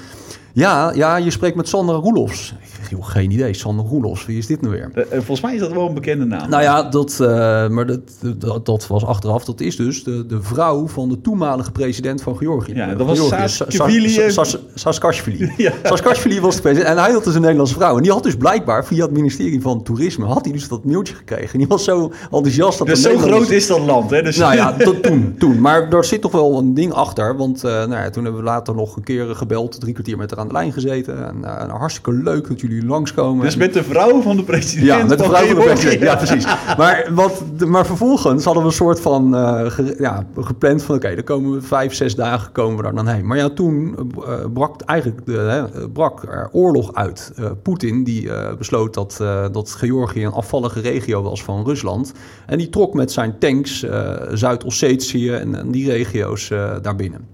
Ja, 0.54 0.92
ja, 0.94 1.16
je 1.16 1.30
spreekt 1.30 1.56
met 1.56 1.68
Sandra 1.68 1.96
Roelofs. 1.96 2.54
Joh, 2.90 3.06
geen 3.06 3.30
idee. 3.30 3.54
Sandra 3.54 3.86
Roelofs, 3.88 4.26
wie 4.26 4.38
is 4.38 4.46
dit 4.46 4.60
nou 4.60 4.74
weer? 4.74 4.90
Eh, 4.94 5.02
eh, 5.02 5.08
volgens 5.10 5.40
mij 5.40 5.54
is 5.54 5.60
dat 5.60 5.72
wel 5.72 5.88
een 5.88 5.94
bekende 5.94 6.24
naam. 6.24 6.50
Nou 6.50 6.62
ja, 6.62 6.82
dat, 6.82 7.18
eh, 7.20 7.68
maar 7.68 7.86
dat, 7.86 8.00
dat, 8.36 8.66
dat 8.66 8.86
was 8.86 9.04
achteraf. 9.04 9.44
Dat 9.44 9.60
is 9.60 9.76
dus 9.76 10.04
de, 10.04 10.26
de 10.26 10.42
vrouw 10.42 10.88
van 10.88 11.08
de 11.08 11.20
toenmalige 11.20 11.72
president 11.72 12.22
van 12.22 12.36
Georgië. 12.36 12.74
Ja, 12.74 12.94
dat 12.94 13.06
was 13.06 13.18
Georgië, 13.18 13.48
Saakashvili. 13.48 14.08
Sa- 14.08 14.30
Sa- 14.30 14.44
Sa- 14.44 14.58
Saakashvili. 14.74 15.52
Ja. 15.56 15.72
Saakashvili 15.82 16.40
was 16.40 16.56
de 16.56 16.62
president. 16.62 16.90
En 16.96 17.02
hij 17.02 17.12
had 17.12 17.24
dus 17.24 17.34
een 17.34 17.40
Nederlandse 17.40 17.74
vrouw. 17.74 17.96
En 17.96 18.02
die 18.02 18.12
had 18.12 18.22
dus 18.22 18.36
blijkbaar 18.36 18.84
via 18.84 19.02
het 19.04 19.12
ministerie 19.12 19.60
van 19.60 19.82
Toerisme... 19.82 20.26
had 20.26 20.44
hij 20.44 20.52
dus 20.52 20.68
dat 20.68 20.84
mailtje 20.84 21.14
gekregen. 21.14 21.52
En 21.52 21.58
die 21.58 21.68
was 21.68 21.84
zo 21.84 22.12
enthousiast. 22.30 22.78
Dat 22.78 22.86
dus 22.86 23.02
zo 23.02 23.18
groot 23.18 23.50
is 23.50 23.66
dat 23.66 23.80
land, 23.80 24.10
hè? 24.10 24.22
Dus 24.22 24.36
nou 24.36 24.54
ja, 24.54 24.72
toen, 24.76 25.34
toen. 25.38 25.60
Maar 25.60 25.92
er 25.92 26.04
zit 26.04 26.20
toch 26.20 26.32
wel 26.32 26.58
een 26.58 26.74
ding 26.74 26.92
achter. 26.92 27.36
Want 27.36 27.62
nou 27.62 27.90
ja, 27.90 28.10
toen 28.10 28.24
hebben 28.24 28.40
we 28.42 28.46
later 28.48 28.74
nog 28.74 28.96
een 28.96 29.02
keer 29.04 29.34
gebeld, 29.36 29.80
drie 29.80 29.92
kwartier 29.92 30.16
met 30.16 30.30
haar 30.30 30.40
aan 30.42 30.48
de 30.48 30.54
lijn 30.54 30.72
gezeten. 30.72 31.26
En, 31.26 31.36
uh, 31.44 31.78
hartstikke 31.78 32.12
leuk 32.12 32.48
dat 32.48 32.60
jullie 32.60 32.84
langskomen. 32.84 33.44
Dus 33.44 33.56
met 33.56 33.72
de 33.72 33.82
vrouw 33.82 34.22
van 34.22 34.36
de 34.36 34.44
president? 34.44 34.86
Ja, 34.86 35.04
met 35.04 35.18
de 35.18 35.24
vrouw 35.24 35.46
van 35.46 35.54
de 35.54 35.62
president, 35.62 36.00
ja 36.00 36.16
precies. 36.16 36.44
Maar, 36.76 37.08
wat, 37.14 37.42
maar 37.66 37.86
vervolgens 37.86 38.44
hadden 38.44 38.62
we 38.62 38.68
een 38.68 38.74
soort 38.74 39.00
van 39.00 39.34
uh, 39.34 39.66
ge, 39.66 39.94
ja, 39.98 40.26
gepland 40.40 40.82
van... 40.82 40.94
oké, 40.94 41.14
dan 41.14 41.24
komen 41.24 41.52
we 41.52 41.62
vijf, 41.62 41.94
zes 41.94 42.14
dagen 42.14 42.52
komen 42.52 42.76
we 42.76 42.82
daar 42.82 42.94
dan 42.94 43.08
heen. 43.08 43.26
Maar 43.26 43.36
ja, 43.36 43.48
toen 43.48 43.96
uh, 44.18 44.34
brak 44.52 44.80
eigenlijk 44.80 45.26
de, 45.26 45.68
brak 45.92 46.22
er 46.22 46.48
oorlog 46.52 46.94
uit. 46.94 47.32
Poetin 47.62 48.04
die 48.04 48.30
besloot 48.58 48.94
dat, 48.94 49.16
dat 49.52 49.70
Georgië 49.70 50.24
een 50.24 50.32
afvallige 50.32 50.80
regio 50.80 51.22
was 51.22 51.42
van 51.44 51.64
Rusland. 51.64 52.12
En 52.46 52.58
die 52.58 52.68
trok 52.68 52.94
met 52.94 53.12
zijn 53.12 53.38
tanks 53.38 53.86
Zuid-Ossetië 54.32 55.30
en, 55.30 55.54
en, 55.54 55.70
die 55.70 55.90
regio's 55.90 56.48
daarbinnen. 56.82 57.26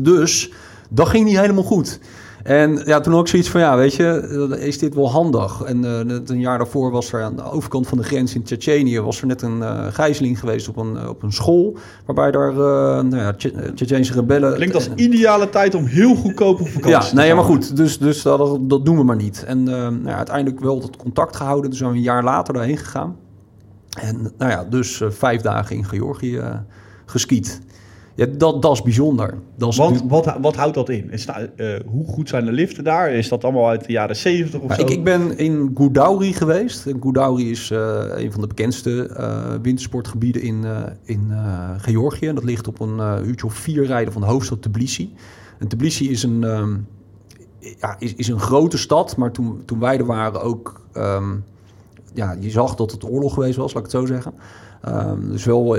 Dus 0.00 0.50
dat 0.90 1.08
ging 1.08 1.24
niet 1.24 1.38
helemaal 1.38 1.64
goed. 1.64 2.00
En 2.42 2.82
ja, 2.84 3.00
toen 3.00 3.14
ook 3.14 3.28
zoiets 3.28 3.48
van, 3.48 3.60
ja, 3.60 3.76
weet 3.76 3.94
je, 3.94 4.56
is 4.60 4.78
dit 4.78 4.94
wel 4.94 5.10
handig? 5.10 5.62
En 5.62 5.84
uh, 5.84 5.98
een 6.26 6.40
jaar 6.40 6.58
daarvoor 6.58 6.90
was 6.90 7.12
er 7.12 7.22
aan 7.22 7.36
de 7.36 7.42
overkant 7.42 7.86
van 7.86 7.98
de 7.98 8.04
grens 8.04 8.34
in 8.34 8.42
Tsjetsjenië... 8.42 9.00
was 9.00 9.20
er 9.20 9.26
net 9.26 9.42
een 9.42 9.58
uh, 9.58 9.86
gijzeling 9.90 10.38
geweest 10.38 10.68
op 10.68 10.76
een, 10.76 11.08
op 11.08 11.22
een 11.22 11.32
school... 11.32 11.76
waarbij 12.06 12.30
daar, 12.30 12.52
uh, 12.52 12.58
nou 13.00 13.16
ja, 13.16 13.34
rebellen... 14.14 14.54
Klinkt 14.54 14.74
als 14.74 14.88
ideale 14.94 15.48
tijd 15.48 15.74
om 15.74 15.84
heel 15.84 16.14
goedkoop 16.14 16.60
op 16.60 16.68
vakantie 16.68 17.16
ja, 17.16 17.22
nee, 17.22 17.34
maar 17.34 17.44
goed, 17.44 17.76
dus, 17.76 17.98
dus 17.98 18.22
dat, 18.22 18.58
dat 18.60 18.84
doen 18.84 18.96
we 18.96 19.04
maar 19.04 19.16
niet. 19.16 19.44
En 19.44 19.62
nou 19.62 20.02
ja, 20.04 20.16
uiteindelijk 20.16 20.60
wel 20.60 20.80
dat 20.80 20.96
contact 20.96 21.36
gehouden. 21.36 21.70
Dus 21.70 21.78
zijn 21.78 21.90
we 21.90 21.96
een 21.96 22.02
jaar 22.02 22.24
later 22.24 22.54
daarheen 22.54 22.76
gegaan. 22.76 23.16
En 24.00 24.32
nou 24.38 24.50
ja, 24.50 24.64
dus 24.64 25.02
vijf 25.08 25.40
dagen 25.40 25.76
in 25.76 25.84
Georgië 25.84 26.42
geskiet. 27.06 27.60
Ja, 28.20 28.26
dat, 28.36 28.62
dat 28.62 28.72
is 28.72 28.82
bijzonder. 28.82 29.34
Dat 29.56 29.68
is 29.68 29.76
Want 29.76 30.02
wat, 30.08 30.36
wat 30.40 30.56
houdt 30.56 30.74
dat 30.74 30.88
in? 30.88 31.10
Is, 31.10 31.26
uh, 31.26 31.74
hoe 31.86 32.06
goed 32.06 32.28
zijn 32.28 32.44
de 32.44 32.52
liften 32.52 32.84
daar? 32.84 33.12
Is 33.12 33.28
dat 33.28 33.44
allemaal 33.44 33.68
uit 33.68 33.86
de 33.86 33.92
jaren 33.92 34.16
70 34.16 34.60
of 34.60 34.68
nou, 34.68 34.80
zo? 34.80 34.86
Ik, 34.86 34.92
ik, 34.92 35.04
ben 35.04 35.38
in 35.38 35.70
Goudauri 35.74 36.32
geweest. 36.32 36.86
Goudauri 37.00 37.50
is 37.50 37.70
uh, 37.70 37.78
een 38.14 38.32
van 38.32 38.40
de 38.40 38.46
bekendste 38.46 39.16
uh, 39.18 39.54
wintersportgebieden 39.62 40.42
in, 40.42 40.64
in 41.04 41.32
Georgië. 41.78 42.32
Dat 42.32 42.44
ligt 42.44 42.68
op 42.68 42.80
een 42.80 43.26
uurtje 43.26 43.46
of 43.46 43.54
vier 43.54 43.86
rijden 43.86 44.12
van 44.12 44.22
de 44.22 44.28
hoofdstad 44.28 44.62
Tbilisi. 44.62 45.14
En 45.58 45.68
Tbilisi 45.68 46.10
is 46.10 46.22
een, 46.22 46.42
um, 46.42 46.86
ja, 47.78 47.96
is, 47.98 48.14
is 48.14 48.28
een 48.28 48.40
grote 48.40 48.78
stad, 48.78 49.16
maar 49.16 49.30
toen, 49.30 49.62
toen 49.64 49.78
wij 49.78 49.98
er 49.98 50.06
waren 50.06 50.42
ook... 50.42 50.80
Um, 50.96 51.44
ja, 52.12 52.36
je 52.40 52.50
zag 52.50 52.74
dat 52.74 52.90
het 52.90 53.04
oorlog 53.04 53.34
geweest 53.34 53.56
was, 53.56 53.72
laat 53.72 53.86
ik 53.86 53.92
het 53.92 54.00
zo 54.00 54.06
zeggen. 54.06 54.32
Um, 54.88 55.30
dus 55.30 55.44
wel, 55.44 55.76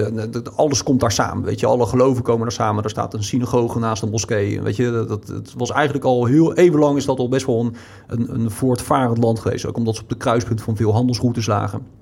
alles 0.56 0.84
komt 0.84 1.00
daar 1.00 1.12
samen. 1.12 1.44
Weet 1.44 1.60
je, 1.60 1.66
alle 1.66 1.86
geloven 1.86 2.24
komen 2.24 2.42
daar 2.42 2.52
samen. 2.52 2.84
Er 2.84 2.90
staat 2.90 3.14
een 3.14 3.24
synagoge 3.24 3.80
naast 3.80 4.04
een 4.04 4.10
moskee. 4.10 4.62
Weet 4.62 4.76
je, 4.76 5.06
dat, 5.08 5.28
het 5.28 5.54
was 5.58 5.72
eigenlijk 5.72 6.06
al 6.06 6.26
heel 6.26 6.54
even 6.54 6.80
lang 6.80 6.98
is 6.98 7.06
dat 7.06 7.20
al 7.20 7.30
best 7.30 7.46
wel 7.46 7.60
een, 7.60 7.76
een, 8.08 8.34
een 8.34 8.52
voortvarend 8.52 9.18
land 9.18 9.40
geweest. 9.40 9.66
Ook 9.66 9.78
omdat 9.78 9.96
ze 9.96 10.02
op 10.02 10.10
de 10.10 10.18
kruispunt 10.18 10.62
van 10.62 10.76
veel 10.76 10.94
handelsroutes 10.94 11.46
lagen. 11.46 12.01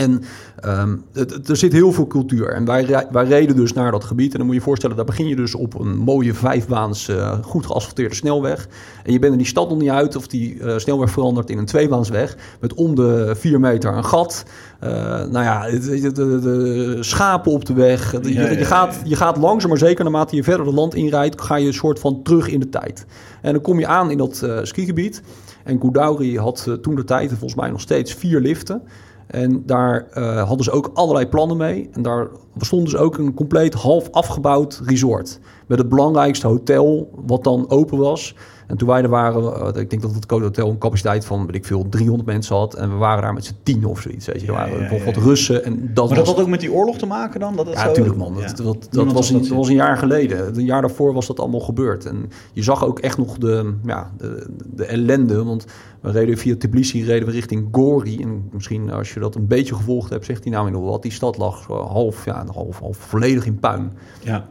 En 0.00 0.22
um, 0.66 1.04
het, 1.12 1.48
er 1.48 1.56
zit 1.56 1.72
heel 1.72 1.92
veel 1.92 2.06
cultuur. 2.06 2.48
En 2.48 2.64
wij, 2.64 3.06
wij 3.10 3.24
reden 3.24 3.56
dus 3.56 3.72
naar 3.72 3.90
dat 3.90 4.04
gebied. 4.04 4.32
En 4.32 4.36
dan 4.36 4.46
moet 4.46 4.54
je 4.54 4.60
je 4.60 4.66
voorstellen, 4.66 4.96
daar 4.96 5.04
begin 5.04 5.28
je 5.28 5.36
dus 5.36 5.54
op 5.54 5.80
een 5.80 5.96
mooie 5.96 6.34
vijfbaans, 6.34 7.08
uh, 7.08 7.38
goed 7.42 7.66
geasfalteerde 7.66 8.14
snelweg. 8.14 8.68
En 9.04 9.12
je 9.12 9.18
bent 9.18 9.32
er 9.32 9.38
die 9.38 9.46
stad 9.46 9.68
nog 9.68 9.78
niet 9.78 9.90
uit 9.90 10.16
of 10.16 10.26
die 10.26 10.54
uh, 10.54 10.78
snelweg 10.78 11.10
verandert 11.10 11.50
in 11.50 11.58
een 11.58 11.66
tweebaansweg. 11.66 12.36
Met 12.60 12.74
om 12.74 12.94
de 12.94 13.34
vier 13.38 13.60
meter 13.60 13.96
een 13.96 14.04
gat. 14.04 14.44
Uh, 14.84 14.90
nou 15.24 15.44
ja, 15.44 15.70
de, 15.70 16.12
de, 16.12 16.40
de, 16.40 16.96
schapen 17.00 17.52
op 17.52 17.64
de 17.64 17.74
weg. 17.74 18.12
Je, 18.12 18.34
ja, 18.34 18.42
ja, 18.42 18.50
je, 18.50 18.64
gaat, 18.64 19.00
je 19.04 19.16
gaat 19.16 19.36
langzaam, 19.36 19.70
maar 19.70 19.78
zeker 19.78 20.04
naarmate 20.04 20.36
je 20.36 20.42
verder 20.42 20.66
het 20.66 20.74
land 20.74 20.94
inrijdt, 20.94 21.40
ga 21.40 21.56
je 21.56 21.66
een 21.66 21.72
soort 21.72 21.98
van 21.98 22.22
terug 22.22 22.48
in 22.48 22.60
de 22.60 22.68
tijd. 22.68 23.06
En 23.42 23.52
dan 23.52 23.62
kom 23.62 23.78
je 23.78 23.86
aan 23.86 24.10
in 24.10 24.18
dat 24.18 24.46
skigebied. 24.62 25.22
En 25.64 25.80
Goudauri 25.80 26.38
had 26.38 26.78
toen 26.82 26.94
de 26.94 27.04
tijd, 27.04 27.28
volgens 27.28 27.54
mij 27.54 27.70
nog 27.70 27.80
steeds, 27.80 28.14
vier 28.14 28.40
liften. 28.40 28.82
En 29.30 29.62
daar 29.66 30.06
uh, 30.18 30.42
hadden 30.46 30.64
ze 30.64 30.70
ook 30.70 30.90
allerlei 30.94 31.26
plannen 31.26 31.56
mee. 31.56 31.88
En 31.92 32.02
daar 32.02 32.28
stond 32.58 32.84
dus 32.84 32.96
ook 32.96 33.18
een 33.18 33.34
compleet 33.34 33.74
half 33.74 34.10
afgebouwd 34.10 34.82
resort. 34.84 35.40
Met 35.66 35.78
het 35.78 35.88
belangrijkste 35.88 36.46
hotel 36.46 37.10
wat 37.26 37.44
dan 37.44 37.70
open 37.70 37.98
was. 37.98 38.34
En 38.70 38.76
toen 38.76 38.88
wij 38.88 39.02
er 39.02 39.08
waren, 39.08 39.42
uh, 39.42 39.82
ik 39.82 39.90
denk 39.90 40.02
dat 40.02 40.14
het 40.14 40.30
hotel 40.30 40.68
een 40.68 40.78
capaciteit 40.78 41.24
van, 41.24 41.46
weet 41.46 41.54
ik 41.54 41.64
veel, 41.64 41.86
300 41.88 42.28
mensen 42.28 42.56
had. 42.56 42.74
En 42.74 42.90
we 42.90 42.96
waren 42.96 43.22
daar 43.22 43.32
met 43.32 43.44
z'n 43.44 43.54
tien 43.62 43.84
of 43.84 44.00
zoiets. 44.00 44.26
Weet 44.26 44.40
je. 44.40 44.52
Ja, 44.52 44.66
ja, 44.66 45.04
wat 45.04 45.16
Russen. 45.16 45.64
En 45.64 45.90
dat 45.94 46.08
maar 46.08 46.16
dat 46.16 46.26
had 46.26 46.40
ook 46.40 46.48
met 46.48 46.60
die 46.60 46.72
oorlog 46.72 46.98
te 46.98 47.06
maken 47.06 47.40
dan? 47.40 47.56
Dat 47.56 47.66
het 47.66 47.74
ja, 47.74 47.84
natuurlijk 47.84 48.16
man. 48.16 48.34
Dat, 48.34 48.56
dat, 48.56 48.88
dat, 48.90 49.12
was, 49.12 49.30
een, 49.30 49.38
dat 49.38 49.48
was 49.48 49.68
een 49.68 49.74
jaar 49.74 49.96
geleden. 49.96 50.56
Een 50.56 50.64
jaar 50.64 50.80
daarvoor 50.80 51.12
was 51.12 51.26
dat 51.26 51.40
allemaal 51.40 51.60
gebeurd. 51.60 52.06
En 52.06 52.30
je 52.52 52.62
zag 52.62 52.84
ook 52.84 52.98
echt 52.98 53.18
nog 53.18 53.38
de, 53.38 53.74
ja, 53.84 54.10
de, 54.16 54.46
de 54.74 54.84
ellende. 54.84 55.44
Want 55.44 55.66
we 56.00 56.10
reden 56.10 56.38
via 56.38 56.56
Tbilisi 56.56 57.04
reden 57.04 57.26
we 57.26 57.32
richting 57.32 57.68
Gori. 57.72 58.22
En 58.22 58.48
misschien 58.52 58.90
als 58.90 59.14
je 59.14 59.20
dat 59.20 59.34
een 59.34 59.46
beetje 59.46 59.74
gevolgd 59.74 60.10
hebt, 60.10 60.24
zegt 60.24 60.42
die 60.42 60.52
naam 60.52 60.70
nog 60.70 60.84
wat. 60.84 61.02
Die 61.02 61.12
stad 61.12 61.38
lag 61.38 61.66
half, 61.66 62.24
ja, 62.24 62.44
half, 62.52 62.78
half 62.78 62.96
volledig 62.96 63.46
in 63.46 63.58
puin. 63.58 63.92
Ja. 64.22 64.48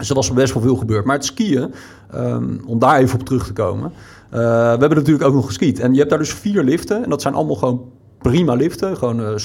Dus 0.00 0.08
er 0.08 0.14
was 0.14 0.32
best 0.32 0.54
wel 0.54 0.62
veel 0.62 0.76
gebeurd. 0.76 1.04
Maar 1.04 1.16
het 1.16 1.24
skiën, 1.24 1.74
um, 2.14 2.60
om 2.66 2.78
daar 2.78 2.98
even 2.98 3.18
op 3.20 3.26
terug 3.26 3.46
te 3.46 3.52
komen. 3.52 3.92
Uh, 4.32 4.38
we 4.38 4.78
hebben 4.78 4.94
natuurlijk 4.94 5.24
ook 5.24 5.34
nog 5.34 5.46
geskiet. 5.46 5.80
En 5.80 5.92
je 5.92 5.98
hebt 5.98 6.10
daar 6.10 6.18
dus 6.18 6.32
vier 6.32 6.64
liften. 6.64 7.04
En 7.04 7.10
dat 7.10 7.22
zijn 7.22 7.34
allemaal 7.34 7.56
gewoon 7.56 7.84
prima 8.18 8.54
liften. 8.54 8.96
Gewoon 8.96 9.20
uh, 9.20 9.36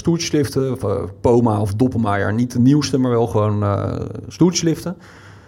of 0.72 0.84
uh, 0.84 1.04
Poma 1.22 1.62
of 1.62 1.74
Doppenmaier. 1.74 2.34
Niet 2.34 2.52
de 2.52 2.60
nieuwste, 2.60 2.98
maar 2.98 3.12
wel 3.12 3.28
gewoon 3.28 3.64
uh. 3.64 4.94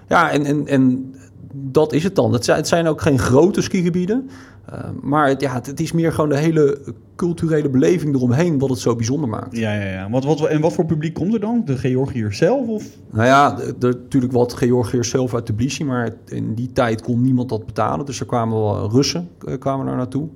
Ja, 0.07 0.31
en, 0.31 0.45
en, 0.45 0.67
en 0.67 1.15
dat 1.53 1.93
is 1.93 2.03
het 2.03 2.15
dan. 2.15 2.33
Het 2.33 2.45
zijn, 2.45 2.57
het 2.57 2.67
zijn 2.67 2.87
ook 2.87 3.01
geen 3.01 3.19
grote 3.19 3.61
skigebieden. 3.61 4.29
Uh, 4.73 4.79
maar 5.01 5.27
het, 5.27 5.41
ja, 5.41 5.53
het, 5.53 5.65
het, 5.65 5.79
is 5.79 5.91
meer 5.91 6.11
gewoon 6.13 6.29
de 6.29 6.37
hele 6.37 6.79
culturele 7.15 7.69
beleving 7.69 8.15
eromheen 8.15 8.59
wat 8.59 8.69
het 8.69 8.79
zo 8.79 8.95
bijzonder 8.95 9.29
maakt. 9.29 9.57
Ja, 9.57 9.73
ja, 9.73 9.91
ja. 9.91 10.09
Wat, 10.09 10.23
wat, 10.23 10.45
en 10.45 10.61
wat 10.61 10.73
voor 10.73 10.85
publiek 10.85 11.13
komt 11.13 11.33
er 11.33 11.39
dan? 11.39 11.61
De 11.65 11.77
Georgiërs 11.77 12.37
zelf? 12.37 12.67
Of? 12.67 12.85
Nou 13.11 13.25
ja, 13.25 13.57
natuurlijk 13.79 14.33
wat 14.33 14.53
Georgiërs 14.53 15.09
zelf 15.09 15.33
uit 15.33 15.45
Tbilisi, 15.45 15.83
maar 15.83 16.13
in 16.25 16.53
die 16.53 16.71
tijd 16.71 17.01
kon 17.01 17.21
niemand 17.21 17.49
dat 17.49 17.65
betalen. 17.65 18.05
Dus 18.05 18.19
er 18.19 18.25
kwamen 18.25 18.57
wel 18.57 18.89
Russen 18.89 19.29
kwamen 19.59 19.85
daar 19.85 19.95
naartoe. 19.95 20.29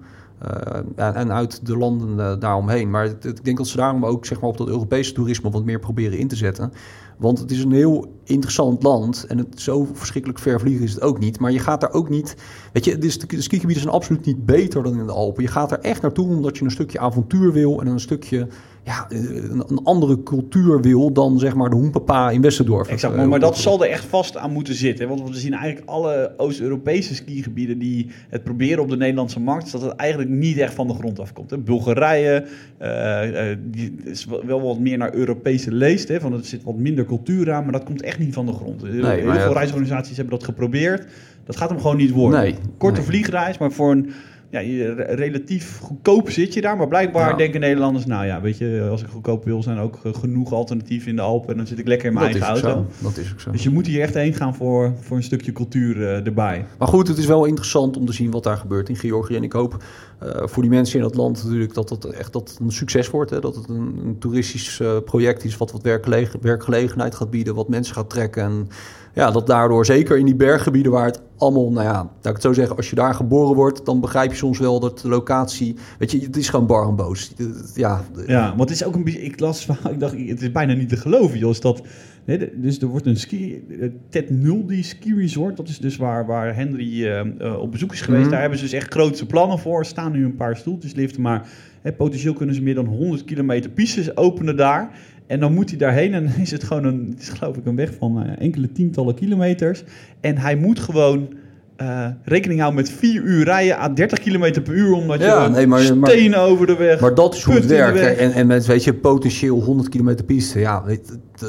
Uh, 0.46 0.78
en, 0.96 1.16
en, 1.16 1.32
uit 1.32 1.66
de 1.66 1.78
landen 1.78 2.18
uh, 2.18 2.34
daaromheen. 2.40 2.90
Maar 2.90 3.04
het, 3.04 3.26
ik 3.26 3.46
denk 3.46 3.58
dat 3.58 3.68
ze 3.68 3.78
daarom 3.78 4.06
ook 4.06 4.26
zeg 4.26 4.40
maar, 4.42 4.50
op 4.50 4.58
dat 4.58 4.68
Europese 4.68 5.14
toerisme 5.14 5.50
wat 5.50 5.66
meer 5.66 5.80
proberen 5.80 6.18
in 6.18 6.28
te 6.28 6.36
zetten. 6.36 6.74
Want 7.22 7.40
het 7.40 7.52
is 7.52 7.64
een 7.64 7.72
heel 7.72 8.20
interessant 8.24 8.84
land. 8.84 9.26
En 9.28 9.38
het 9.38 9.62
zo 9.62 9.88
verschrikkelijk 9.94 10.40
ver 10.40 10.60
vliegen 10.60 10.84
is 10.84 10.94
het 10.94 11.02
ook 11.02 11.20
niet. 11.20 11.40
Maar 11.40 11.52
je 11.52 11.60
gaat 11.60 11.82
daar 11.82 11.94
ook 11.94 12.10
niet. 12.10 12.36
Weet 12.74 12.86
je, 12.86 12.98
dus 12.98 13.20
de 13.20 13.42
skigebieden 13.42 13.84
zijn 13.84 13.96
absoluut 13.96 14.26
niet 14.26 14.46
beter 14.46 14.84
dan 14.84 15.00
in 15.00 15.06
de 15.06 15.12
Alpen. 15.12 15.44
Je 15.44 15.50
gaat 15.50 15.72
er 15.72 15.80
echt 15.80 16.02
naartoe 16.02 16.28
omdat 16.28 16.58
je 16.58 16.64
een 16.64 16.72
stukje 16.72 17.00
avontuur 17.00 17.52
wil. 17.52 17.82
En 17.82 17.88
een 17.88 18.00
stukje. 18.00 18.48
Ja, 18.84 19.06
een, 19.10 19.80
andere 19.84 20.24
cultuur 20.24 20.82
wil 20.82 21.12
dan 21.12 21.40
zeg 21.40 21.56
maar 21.56 21.70
de 21.70 21.76
Hoenpapa 21.76 22.30
in 22.30 22.42
Westendorf. 22.42 22.88
Exact, 22.88 23.16
maar, 23.16 23.28
maar 23.28 23.40
dat 23.40 23.58
zal 23.58 23.84
er 23.84 23.90
echt 23.90 24.06
vast 24.06 24.38
aan 24.38 24.52
moeten 24.52 24.74
zitten. 24.74 25.08
Want 25.08 25.30
we 25.30 25.36
zien 25.36 25.54
eigenlijk 25.54 25.90
alle 25.90 26.34
Oost-Europese 26.38 27.16
skigebieden 27.16 27.80
die 27.80 28.08
het 28.30 28.44
proberen 28.44 28.84
op 28.84 28.90
de 28.90 28.98
Nederlandse 28.98 29.40
markt, 29.40 29.72
dat 29.72 29.82
het 29.82 29.96
eigenlijk 29.96 30.30
niet 30.30 30.58
echt 30.58 30.74
van 30.74 30.88
de 30.88 30.94
grond 30.94 31.20
afkomt. 31.20 31.66
Bulgarije 31.66 32.46
uh, 32.82 33.50
uh, 33.50 33.58
die 33.64 33.96
is 34.04 34.28
wel 34.46 34.62
wat 34.62 34.80
meer 34.80 34.98
naar 34.98 35.14
Europese 35.14 35.72
leest. 35.72 36.08
Hè, 36.08 36.20
van 36.20 36.34
er 36.34 36.46
zit 36.46 36.64
wat 36.64 36.78
minder 36.78 37.06
cultuur 37.06 37.52
aan, 37.52 37.64
maar 37.64 37.74
dat 37.74 37.84
komt 37.84 38.02
echt 38.02 38.20
niet 38.20 38.34
van 38.34 38.46
de 38.46 38.54
grond. 38.54 38.82
Nee, 38.82 38.92
Heel 38.92 39.34
veel 39.34 39.54
reisorganisaties 39.54 40.18
hebben 40.18 40.38
dat 40.38 40.44
geprobeerd. 40.44 41.06
Dat 41.46 41.56
gaat 41.58 41.70
hem 41.70 41.80
gewoon 41.80 41.98
niet 41.98 42.12
worden. 42.12 42.40
Nee, 42.40 42.56
Korte 42.78 43.00
nee. 43.00 43.10
vliegreis, 43.10 43.58
maar 43.58 43.72
voor 43.72 43.92
een 43.92 44.12
ja, 44.52 44.60
je, 44.60 44.94
relatief 44.94 45.80
goedkoop 45.80 46.30
zit 46.30 46.54
je 46.54 46.62
daar. 46.62 46.78
Maar 46.78 46.88
blijkbaar 46.88 47.30
Ja. 47.30 47.36
denken 47.36 47.60
Nederlanders, 47.60 48.06
nou 48.06 48.26
ja, 48.26 48.42
weet 48.42 48.58
je, 48.58 48.88
als 48.92 49.02
ik 49.02 49.08
goedkoop 49.08 49.46
wil, 49.46 49.64
zijn 49.64 49.78
ook 49.78 50.00
eh, 50.04 50.14
genoeg 50.14 50.52
alternatieven 50.54 51.10
in 51.10 51.16
de 51.16 51.22
Alpen. 51.22 51.50
En 51.50 51.58
dan 51.58 51.68
zit 51.68 51.80
ik 51.80 51.88
lekker 51.88 52.08
in 52.08 52.14
mijn 52.14 52.32
dat 52.34 52.42
eigen 52.42 52.68
auto. 52.68 52.86
zo. 53.00 53.04
Dat 53.04 53.18
is 53.18 53.32
ook 53.32 53.40
zo. 53.40 53.52
Dus 53.52 53.64
je 53.64 53.70
moet 53.70 53.88
hier 53.88 54.02
echt 54.02 54.14
heen 54.14 54.34
gaan 54.34 54.56
voor, 54.56 54.94
voor 55.00 55.18
een 55.18 55.24
stukje 55.24 55.52
cultuur 55.52 56.02
eh, 56.08 56.26
erbij. 56.26 56.66
Maar 56.78 56.88
goed, 56.88 57.08
het 57.08 57.18
is 57.18 57.26
wel 57.26 57.46
interessant 57.46 57.98
om 57.98 58.06
te 58.06 58.14
zien 58.14 58.32
wat 58.32 58.44
daar 58.44 58.58
gebeurt 58.58 58.90
in 58.90 58.96
Georgië. 58.96 59.36
En 59.36 59.44
ik 59.44 59.54
hoop 59.54 59.84
eh, 60.20 60.30
voor 60.48 60.62
die 60.62 60.72
mensen 60.72 60.96
in 60.98 61.04
dat 61.04 61.16
land 61.16 61.44
natuurlijk 61.44 61.74
dat 61.74 61.90
het 61.90 62.06
echt 62.06 62.34
dat 62.34 62.58
een 62.62 62.72
succes 62.72 63.10
wordt. 63.10 63.30
Hè? 63.32 63.40
Dat 63.40 63.56
het 63.56 63.70
een, 63.70 64.00
een 64.06 64.16
toeristisch 64.20 64.82
project 65.06 65.44
is 65.44 65.58
wat 65.58 65.72
wat 65.72 65.82
werkgele- 65.82 66.28
werkgelegenheid 66.42 67.16
gaat 67.16 67.30
bieden, 67.30 67.56
wat 67.56 67.70
mensen 67.70 67.96
gaat 67.96 68.10
trekken. 68.10 68.44
En 68.44 68.68
ja, 69.14 69.32
dat 69.32 69.48
daardoor 69.48 69.86
zeker 69.86 70.18
in 70.18 70.26
die 70.26 70.36
berggebieden 70.36 70.92
waar 70.92 71.06
het 71.06 71.22
allemaal, 71.38 71.72
nou 71.72 71.86
ja, 71.86 71.94
laat 71.94 72.26
ik 72.26 72.32
het 72.34 72.42
zo 72.42 72.54
zeggen, 72.54 72.76
als 72.76 72.90
je 72.90 72.96
daar 72.96 73.14
geboren 73.14 73.56
wordt, 73.56 73.86
dan 73.86 74.02
begrijp 74.02 74.32
je 74.32 74.38
soms 74.38 74.60
wel 74.60 74.80
dat 74.80 75.00
de 75.00 75.08
locatie, 75.08 75.76
weet 76.00 76.12
je, 76.12 76.20
het 76.20 76.38
is 76.38 76.50
gewoon 76.50 76.68
bar 76.68 76.88
en 76.88 76.96
boos. 76.96 77.34
Ja, 77.76 78.02
Ja, 78.28 78.48
want 78.48 78.70
het 78.70 78.80
is 78.80 78.84
ook 78.84 78.96
een 78.96 79.04
beetje, 79.04 79.24
ik 79.24 79.40
las 79.40 79.68
ik 79.92 80.00
dacht, 80.00 80.14
het 80.18 80.42
is 80.42 80.52
bijna 80.52 80.74
niet 80.74 80.90
te 80.90 80.98
geloven, 80.98 81.40
joh. 81.40 81.50
Is 81.50 81.60
dat, 81.60 81.82
nee, 82.26 82.50
dus 82.56 82.80
er 82.80 82.88
wordt 82.88 83.06
een 83.06 83.18
ski, 83.18 83.64
eh, 83.80 83.88
Ted 84.10 84.30
Nuldi 84.30 84.84
Ski 84.84 85.16
Resort, 85.16 85.58
dat 85.58 85.68
is 85.68 85.78
dus 85.78 85.98
waar, 85.98 86.26
waar 86.26 86.56
Henry 86.56 87.06
eh, 87.06 87.20
eh, 87.20 87.60
op 87.60 87.72
bezoek 87.72 87.92
is 87.92 88.02
geweest. 88.02 88.22
Mhm. 88.22 88.32
Daar 88.32 88.42
hebben 88.42 88.60
ze 88.60 88.64
dus 88.64 88.74
echt 88.74 88.94
grootse 88.94 89.26
plannen 89.26 89.60
voor. 89.60 89.80
Er 89.80 89.86
staan 89.86 90.12
nu 90.12 90.26
een 90.26 90.36
paar 90.36 90.58
stoeltjesliften, 90.58 91.22
maar 91.22 91.48
hè, 91.82 91.92
potentieel 91.94 92.34
kunnen 92.34 92.56
ze 92.56 92.62
meer 92.62 92.76
dan 92.76 92.86
100 92.86 93.24
kilometer 93.24 93.70
pistes 93.70 94.18
openen 94.18 94.58
daar. 94.58 94.90
En 95.32 95.40
dan 95.40 95.54
moet 95.54 95.70
hij 95.70 95.78
daarheen 95.78 96.14
en 96.14 96.24
dan 96.24 96.36
is 96.42 96.52
het 96.52 96.64
gewoon 96.64 96.84
een, 96.84 97.16
is 97.20 97.30
geloof 97.30 97.58
ik 97.58 97.66
een 97.66 97.76
weg 97.76 97.94
van 97.94 98.24
eh, 98.24 98.42
enkele 98.42 98.72
tientallen 98.72 99.16
kilometers. 99.16 99.84
En 100.20 100.38
hij 100.38 100.56
moet 100.56 100.80
gewoon 100.80 101.34
eh, 101.82 102.08
rekening 102.24 102.60
houden 102.60 102.82
met 102.82 102.92
4 102.92 103.22
uur 103.22 103.44
rijden 103.44 103.78
aan 103.78 103.94
30 103.94 104.20
km 104.20 104.62
per 104.62 104.74
uur. 104.74 104.94
Omdat 104.94 105.20
Ja, 105.20 105.44
je 105.44 105.50
nee, 105.50 105.68
maar- 105.68 105.82
stenen 105.82 106.40
over 106.40 106.68
de 106.68 106.76
weg. 106.76 107.00
Maar 107.00 107.16
dat 107.16 107.36
is 107.36 107.44
hoe 107.44 107.54
het 107.54 107.66
werkt. 107.66 108.18
En, 108.18 108.32
en 108.32 108.48
met, 108.48 108.66
weet 108.66 108.84
je, 108.84 108.94
potentieel 108.94 109.62
100 109.62 109.90
kilometer 109.90 110.26
piste. 110.26 110.60
Ja, 110.60 110.84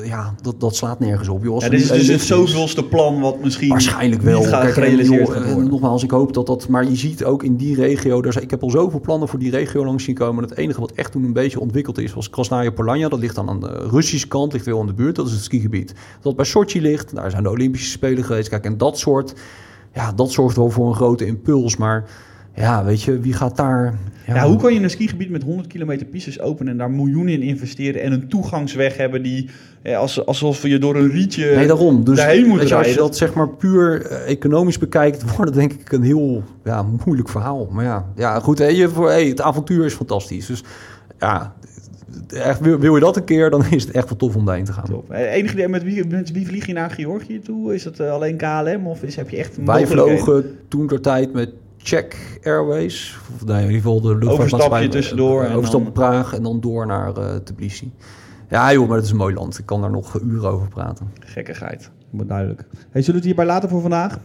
ja 0.05 0.35
dat, 0.41 0.61
dat 0.61 0.77
slaat 0.77 1.01
nergens 1.01 1.29
op. 1.29 1.45
Joh. 1.45 1.61
Ja, 1.61 1.69
dit 1.69 1.81
is 1.81 1.89
dus 1.89 2.09
het 2.09 2.21
zoveelste 2.21 2.85
plan 2.85 3.21
wat 3.21 3.43
misschien 3.43 3.69
Waarschijnlijk 3.69 4.23
wel. 4.23 4.39
niet 4.39 4.49
gaat 4.49 4.73
Kijk, 4.73 4.99
en, 4.99 5.05
joh, 5.05 5.37
en 5.37 5.69
nogmaals, 5.69 6.03
ik 6.03 6.11
hoop 6.11 6.33
dat 6.35 6.47
dat... 6.47 6.69
Maar 6.69 6.85
je 6.85 6.97
ziet 6.97 7.25
ook 7.25 7.43
in 7.43 7.57
die 7.57 7.75
regio... 7.75 8.23
Dus 8.23 8.37
ik 8.37 8.51
heb 8.51 8.63
al 8.63 8.71
zoveel 8.71 9.01
plannen 9.01 9.29
voor 9.29 9.39
die 9.39 9.51
regio 9.51 9.85
langs 9.85 10.05
zien 10.05 10.15
komen. 10.15 10.45
Het 10.45 10.57
enige 10.57 10.81
wat 10.81 10.93
echt 10.93 11.13
toen 11.13 11.25
een 11.25 11.33
beetje 11.33 11.61
ontwikkeld 11.61 11.99
is... 11.99 12.15
was 12.15 12.31
Krasnaya 12.31 12.71
Polanja. 12.71 13.09
Dat 13.09 13.19
ligt 13.19 13.35
dan 13.35 13.49
aan 13.49 13.61
de 13.61 13.89
Russische 13.91 14.29
kant. 14.29 14.53
Ligt 14.53 14.67
wel 14.67 14.81
in 14.81 14.87
de 14.87 14.93
buurt. 14.95 15.17
Dat 15.17 15.27
is 15.27 15.33
het 15.33 15.43
skigebied. 15.43 15.95
Dat 16.21 16.37
bij 16.37 16.45
Sochi 16.45 16.81
ligt. 16.81 17.15
Daar 17.15 17.31
zijn 17.31 17.43
de 17.43 17.51
Olympische 17.51 17.91
Spelen 17.91 18.25
geweest. 18.25 18.49
Kijk, 18.49 18.65
en 18.65 18.77
dat 18.79 18.99
soort... 18.99 19.35
Ja, 19.95 20.13
dat 20.13 20.33
zorgt 20.33 20.57
wel 20.57 20.71
voor 20.71 20.89
een 20.89 20.95
grote 20.95 21.27
impuls. 21.27 21.77
Maar 21.77 22.05
ja, 22.55 22.85
weet 22.85 23.03
je, 23.03 23.19
wie 23.19 23.33
gaat 23.33 23.57
daar... 23.57 23.95
Ja, 24.27 24.47
hoe 24.47 24.57
kan 24.57 24.75
je 24.75 24.81
een 24.81 24.91
skigebied 24.91 25.31
met 25.31 25.43
100 25.43 25.69
kilometer 25.69 26.07
pistes 26.07 26.41
openen 26.41 26.73
en 26.73 26.79
daar 26.79 26.91
miljoenen 26.91 27.33
in 27.33 27.43
investeren 27.43 28.03
en 28.03 28.13
een 28.13 28.29
toegangsweg 28.29 28.97
hebben 28.97 29.23
die 29.23 29.51
eh, 29.83 29.99
als, 29.99 30.27
alsof 30.27 30.63
je 30.63 30.79
door 30.79 30.97
een 30.97 31.11
rietje 31.11 31.55
Nee, 31.55 31.67
daarom. 31.67 32.05
Dus 32.05 32.17
daarheen 32.17 32.47
moet 32.47 32.73
als 32.73 32.89
je 32.89 32.95
dat 32.95 33.17
zeg 33.17 33.35
maar 33.35 33.49
puur 33.49 34.07
eh, 34.07 34.31
economisch 34.31 34.79
bekijkt, 34.79 35.23
wordt 35.37 35.51
het 35.51 35.55
denk 35.55 35.73
ik 35.73 35.93
een 35.93 36.03
heel 36.03 36.43
ja, 36.65 36.87
moeilijk 37.05 37.29
verhaal. 37.29 37.69
Maar 37.71 37.85
ja, 37.85 38.07
ja 38.17 38.41
goed, 38.41 38.59
hè, 38.59 38.67
je, 38.67 38.89
voor, 38.89 39.09
hey, 39.09 39.27
het 39.27 39.41
avontuur 39.41 39.85
is 39.85 39.95
fantastisch. 39.95 40.47
Dus 40.47 40.63
ja, 41.19 41.55
echt, 42.29 42.61
wil, 42.61 42.79
wil 42.79 42.95
je 42.95 43.01
dat 43.01 43.17
een 43.17 43.25
keer, 43.25 43.51
dan 43.51 43.65
is 43.71 43.85
het 43.85 43.95
echt 43.95 44.09
wel 44.09 44.19
tof 44.19 44.37
om 44.37 44.45
daarheen 44.45 44.65
te 44.65 44.73
gaan. 44.73 44.85
Top. 44.85 45.11
Eh, 45.11 45.33
Enige 45.35 45.55
idee 45.55 45.69
met 45.69 45.83
wie, 45.83 46.07
met 46.07 46.33
wie 46.33 46.47
vlieg 46.47 46.67
je 46.67 46.73
naar 46.73 46.91
Georgië 46.91 47.41
toe? 47.41 47.75
Is 47.75 47.83
dat 47.83 47.99
eh, 47.99 48.11
alleen 48.11 48.37
KLM 48.37 48.87
of 48.87 49.03
is, 49.03 49.17
heb 49.17 49.31
je 49.31 49.37
echt 49.37 49.57
Wij 49.65 49.87
vlogen 49.87 50.59
toen 50.69 50.87
ter 50.87 51.01
tijd 51.01 51.33
met 51.33 51.51
Czech 51.77 52.39
Airways. 52.43 53.17
Of 53.35 53.45
nee, 53.45 53.57
in 53.57 53.63
ieder 53.63 53.77
geval 53.77 54.01
de 54.01 54.09
luchtvaartmaatschappij. 54.09 54.59
Overstapje 54.67 54.89
tussendoor 54.89 55.45
en 55.45 55.53
Overstap 55.57 55.83
dan- 55.85 55.93
Praag 55.93 56.35
en 56.35 56.43
dan 56.43 56.61
door 56.61 56.87
naar 56.87 57.17
eh 57.17 57.35
Tbilisi. 57.37 57.93
Ja 58.49 58.73
joh, 58.73 58.87
maar 58.89 58.97
het 58.97 59.05
is 59.07 59.11
een 59.13 59.17
mooi 59.17 59.35
land. 59.35 59.59
Ik 59.59 59.67
kan 59.67 59.81
daar 59.81 59.91
nog 59.91 60.21
uren 60.21 60.51
over 60.51 60.69
praten. 60.69 61.11
Gekkigheid. 61.21 61.91
Duidelijk. 62.11 62.61
Hey, 62.71 63.03
zullen 63.03 63.07
we 63.07 63.13
het 63.17 63.25
hierbij 63.25 63.45
laten 63.47 63.69
voor 63.69 63.81
vandaag? 63.81 64.19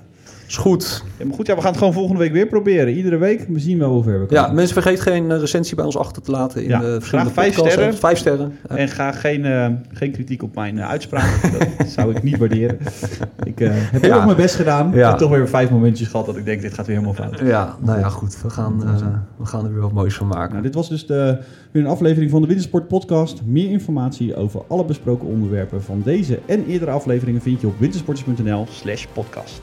Is 0.48 0.58
goed. 0.58 1.04
Ja, 1.18 1.26
maar 1.26 1.36
goed, 1.36 1.48
ja, 1.48 1.56
we 1.56 1.60
gaan 1.62 1.70
het 1.70 1.78
gewoon 1.80 1.94
volgende 1.94 2.22
week 2.22 2.32
weer 2.32 2.48
proberen. 2.48 2.94
Iedere 2.94 3.18
week. 3.18 3.46
We 3.50 3.60
zien 3.60 3.78
wel 3.78 3.92
hoe 3.92 4.04
ver 4.04 4.20
we 4.20 4.26
komen. 4.26 4.44
Ja, 4.44 4.52
mensen 4.52 4.74
vergeet 4.74 5.02
geen 5.02 5.32
eh, 5.32 5.40
recensie 5.40 5.76
bij 5.76 5.86
ons 5.86 5.98
achter 5.98 6.22
te 6.22 6.32
laten 6.32 6.64
in 6.64 6.70
Ja, 6.70 6.80
de 6.80 6.86
graag 6.86 6.94
verschillende 6.98 7.32
vijf 7.32 7.54
sterren. 7.58 7.96
Vijf 7.98 8.18
sterren. 8.18 8.58
Ja. 8.70 8.76
En 8.76 8.88
ga 8.88 9.12
geen, 9.12 9.46
eh, 9.46 9.68
geen 9.92 10.12
kritiek 10.12 10.44
op 10.44 10.56
mijn 10.56 10.76
uh, 10.76 10.90
uitspraak. 10.90 11.42
dat 11.78 11.88
zou 11.88 12.16
ik 12.16 12.24
niet 12.24 12.38
waarderen. 12.38 12.78
Ik 13.44 13.60
uh, 13.60 13.70
heb 13.74 14.02
heel 14.02 14.10
Ja. 14.10 14.16
erg 14.16 14.26
mijn 14.26 14.38
best 14.38 14.56
gedaan. 14.56 14.94
Ik 14.94 15.04
heb 15.04 15.18
toch 15.18 15.30
weer 15.30 15.50
vijf 15.50 15.70
momentjes 15.70 16.08
gehad 16.08 16.26
dat 16.26 16.38
ik 16.38 16.46
denk, 16.46 16.62
dit 16.62 16.74
gaat 16.74 16.86
weer 16.88 16.96
helemaal 16.96 17.26
fout. 17.26 17.40
Ja, 17.40 17.76
nou 17.82 18.00
ja, 18.00 18.10
goed. 18.10 18.42
We 18.42 18.50
gaan, 18.50 18.80
we 19.38 19.46
gaan 19.46 19.66
er 19.66 19.72
weer 19.72 19.82
wat 19.82 19.92
moois 19.94 20.16
van 20.16 20.28
maken. 20.28 20.52
Nou, 20.52 20.64
dit 20.64 20.74
was 20.76 20.90
dus 20.90 21.06
de, 21.06 21.38
weer 21.72 21.84
een 21.84 21.90
aflevering 21.90 22.32
van 22.32 22.42
de 22.42 22.48
Wintersport 22.48 22.88
Podcast. 22.88 23.42
Meer 23.46 23.70
informatie 23.72 24.36
over 24.36 24.62
alle 24.68 24.86
besproken 24.86 25.28
onderwerpen 25.28 25.84
van 25.84 26.02
deze 26.04 26.40
en 26.46 26.66
eerdere 26.66 26.92
afleveringen 26.92 27.42
vind 27.42 27.62
je 27.62 27.68
op 27.68 27.80
wintersporters.nl 27.80 28.66
slash 28.70 29.06
podcast. 29.14 29.60